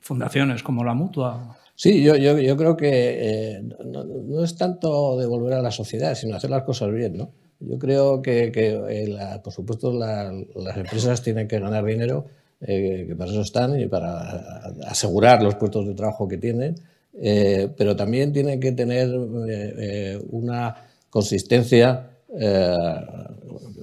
fundaciones 0.00 0.62
como 0.62 0.84
la 0.84 0.94
mutua. 0.94 1.56
Sí, 1.74 2.02
yo, 2.02 2.16
yo, 2.16 2.56
creo 2.56 2.76
que 2.76 2.88
eh, 2.90 3.62
no, 3.84 4.42
es 4.42 4.56
tanto 4.56 5.18
devolver 5.18 5.54
a 5.54 5.62
la 5.62 5.70
sociedad, 5.70 6.14
sino 6.14 6.36
hacer 6.36 6.50
las 6.50 6.62
cosas 6.62 6.90
bien. 6.92 7.16
¿no? 7.18 7.32
Yo 7.60 7.78
creo 7.78 8.22
que, 8.22 8.50
eh, 8.54 9.40
por 9.42 9.52
supuesto, 9.52 9.92
las 9.92 10.76
empresas 10.76 11.22
tienen 11.22 11.48
que 11.48 11.58
ganar 11.58 11.84
dinero, 11.84 12.26
eh, 12.60 13.04
que 13.08 13.16
para 13.16 13.30
eso 13.30 13.42
están 13.42 13.78
y 13.78 13.86
para 13.86 14.72
asegurar 14.86 15.42
los 15.42 15.56
puestos 15.56 15.86
de 15.86 15.94
trabajo 15.94 16.26
que 16.28 16.38
tienen, 16.38 16.74
pero 17.76 17.96
también 17.96 18.30
tienen 18.30 18.60
que 18.60 18.72
tener 18.72 19.08
una 20.30 20.76
consistencia 21.08 22.10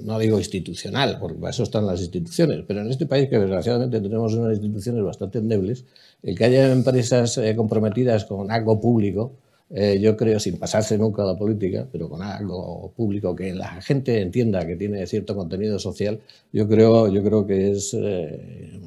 no 0.03 0.19
digo 0.19 0.37
institucional, 0.37 1.17
porque 1.19 1.37
para 1.37 1.51
eso 1.51 1.63
están 1.63 1.85
las 1.85 2.01
instituciones, 2.01 2.63
pero 2.67 2.81
en 2.81 2.89
este 2.89 3.05
país 3.05 3.29
que 3.29 3.39
desgraciadamente 3.39 4.01
tenemos 4.01 4.33
unas 4.33 4.53
instituciones 4.57 5.03
bastante 5.03 5.39
endebles, 5.39 5.85
el 6.21 6.37
que 6.37 6.45
haya 6.45 6.71
empresas 6.71 7.37
eh, 7.37 7.55
comprometidas 7.55 8.25
con 8.25 8.51
algo 8.51 8.79
público 8.79 9.33
eh, 9.75 9.99
yo 9.99 10.15
creo, 10.15 10.39
sin 10.39 10.57
pasarse 10.57 10.99
nunca 10.99 11.23
a 11.23 11.25
la 11.25 11.35
política, 11.35 11.87
pero 11.91 12.07
con 12.07 12.21
algo 12.21 12.93
público 12.95 13.35
que 13.35 13.53
la 13.53 13.81
gente 13.81 14.21
entienda 14.21 14.67
que 14.67 14.75
tiene 14.75 15.07
cierto 15.07 15.35
contenido 15.35 15.79
social, 15.79 16.19
yo 16.51 16.67
creo, 16.67 17.07
yo 17.07 17.23
creo 17.23 17.47
que 17.47 17.71
es, 17.71 17.91
eh, 17.99 18.79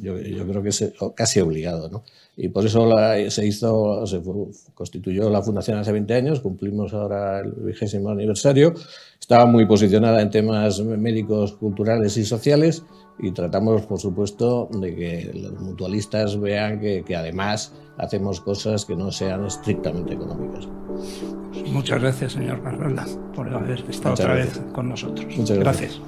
yo, 0.00 0.14
creo 0.46 0.62
que 0.62 0.70
es 0.70 0.92
casi 1.14 1.40
obligado, 1.40 1.90
¿no? 1.90 2.02
Y 2.34 2.48
por 2.48 2.64
eso 2.64 2.88
se 3.28 3.46
hizo, 3.46 4.06
se 4.06 4.22
constituyó 4.72 5.28
la 5.28 5.42
fundación 5.42 5.76
hace 5.76 5.92
20 5.92 6.14
años, 6.14 6.40
cumplimos 6.40 6.94
ahora 6.94 7.40
el 7.40 7.52
vigésimo 7.52 8.08
aniversario, 8.08 8.72
estaba 9.20 9.44
muy 9.44 9.66
posicionada 9.66 10.22
en 10.22 10.30
temas 10.30 10.80
médicos, 10.80 11.52
culturales 11.52 12.16
y 12.16 12.24
sociales 12.24 12.84
y 13.22 13.32
tratamos, 13.32 13.82
por 13.82 14.00
supuesto, 14.00 14.68
de 14.72 14.94
que 14.94 15.30
los 15.34 15.60
mutualistas 15.60 16.38
vean 16.38 16.80
que, 16.80 17.02
que 17.04 17.16
además 17.16 17.72
hacemos 17.98 18.40
cosas 18.40 18.84
que 18.84 18.96
no 18.96 19.12
sean 19.12 19.44
estrictamente 19.44 20.14
económicas. 20.14 20.66
Muchas 21.66 22.00
gracias, 22.00 22.32
señor 22.32 22.62
Carrera, 22.62 23.04
por 23.34 23.52
haber 23.52 23.84
estado 23.88 24.14
otra 24.14 24.34
vez 24.34 24.60
con 24.72 24.88
nosotros. 24.88 25.26
Muchas 25.36 25.58
gracias. 25.58 26.00